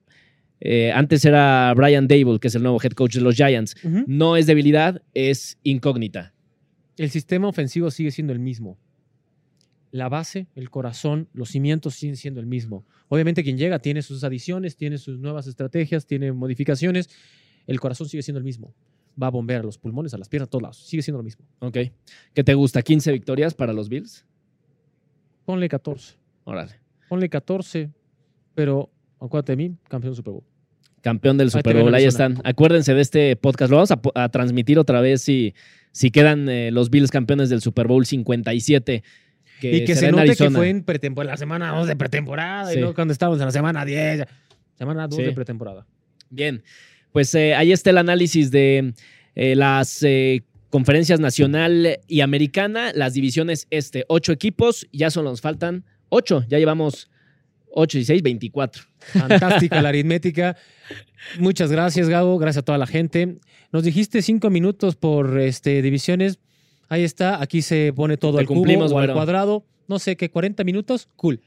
[0.93, 3.75] antes era Brian Dable, que es el nuevo head coach de los Giants.
[4.07, 6.33] No es debilidad, es incógnita.
[6.95, 8.77] El sistema ofensivo sigue siendo el mismo.
[9.93, 12.83] La base, el corazón, los cimientos siguen siendo el mismo.
[13.09, 17.11] Obviamente quien llega tiene sus adiciones, tiene sus nuevas estrategias, tiene modificaciones.
[17.67, 18.73] El corazón sigue siendo el mismo.
[19.21, 20.77] Va a bombear a los pulmones, a las piernas, a todos lados.
[20.77, 21.45] Sigue siendo lo mismo.
[21.59, 21.77] Ok.
[22.33, 22.81] ¿Qué te gusta?
[22.81, 24.25] ¿15 victorias para los Bills?
[25.45, 26.15] Ponle 14.
[26.45, 26.71] Órale.
[27.07, 27.91] Ponle 14.
[28.55, 28.89] Pero
[29.19, 30.43] acuérdate de mí, campeón Super Bowl.
[31.01, 32.41] Campeón del Super Bowl, ahí están.
[32.43, 33.69] Acuérdense de este podcast.
[33.69, 35.53] Lo vamos a transmitir otra vez si,
[35.91, 39.03] si quedan eh, los Bills campeones del Super Bowl 57.
[39.71, 42.69] Que y que se en note que fue en pretemporada, la semana 2 de pretemporada,
[42.69, 42.77] Sí.
[42.77, 44.27] y luego cuando estábamos en la semana 10, ya.
[44.77, 45.23] semana 2 Sí.
[45.23, 45.85] de pretemporada.
[46.29, 46.63] Bien,
[47.11, 48.93] pues eh, ahí está el análisis de
[49.35, 55.41] eh, las eh, conferencias nacional y americana, las divisiones este, ocho equipos, ya solo nos
[55.41, 57.09] faltan ocho, ya llevamos
[57.75, 58.83] 8 y 6, 24.
[58.99, 60.55] Fantástica la aritmética.
[61.39, 62.37] Muchas gracias, Gabo.
[62.37, 63.37] Gracias a toda la gente.
[63.71, 66.37] Nos dijiste cinco minutos por este, divisiones.
[66.89, 67.41] Ahí está.
[67.41, 69.13] Aquí se pone todo al cumplimos, cubo o al güero.
[69.17, 69.63] cuadrado.
[69.87, 71.09] No sé qué, 40 minutos.
[71.15, 71.41] Cool.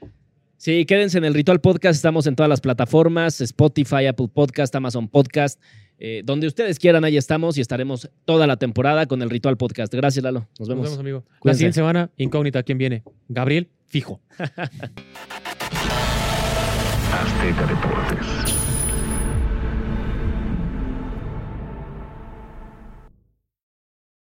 [0.59, 1.97] Sí, quédense en el Ritual Podcast.
[1.97, 5.61] Estamos en todas las plataformas: Spotify, Apple Podcast, Amazon Podcast.
[5.99, 9.93] eh, donde ustedes quieran, ahí estamos y estaremos toda la temporada con el Ritual Podcast.
[9.95, 10.47] Gracias, Lalo.
[10.59, 10.83] Nos vemos.
[10.85, 11.25] Nos vemos, amigo.
[11.33, 11.59] La Cuídense.
[11.59, 12.63] siguiente semana, incógnita.
[12.63, 13.03] ¿Quién viene?
[13.29, 14.21] Gabriel, fijo.
[17.13, 18.66] Azteca Deportes.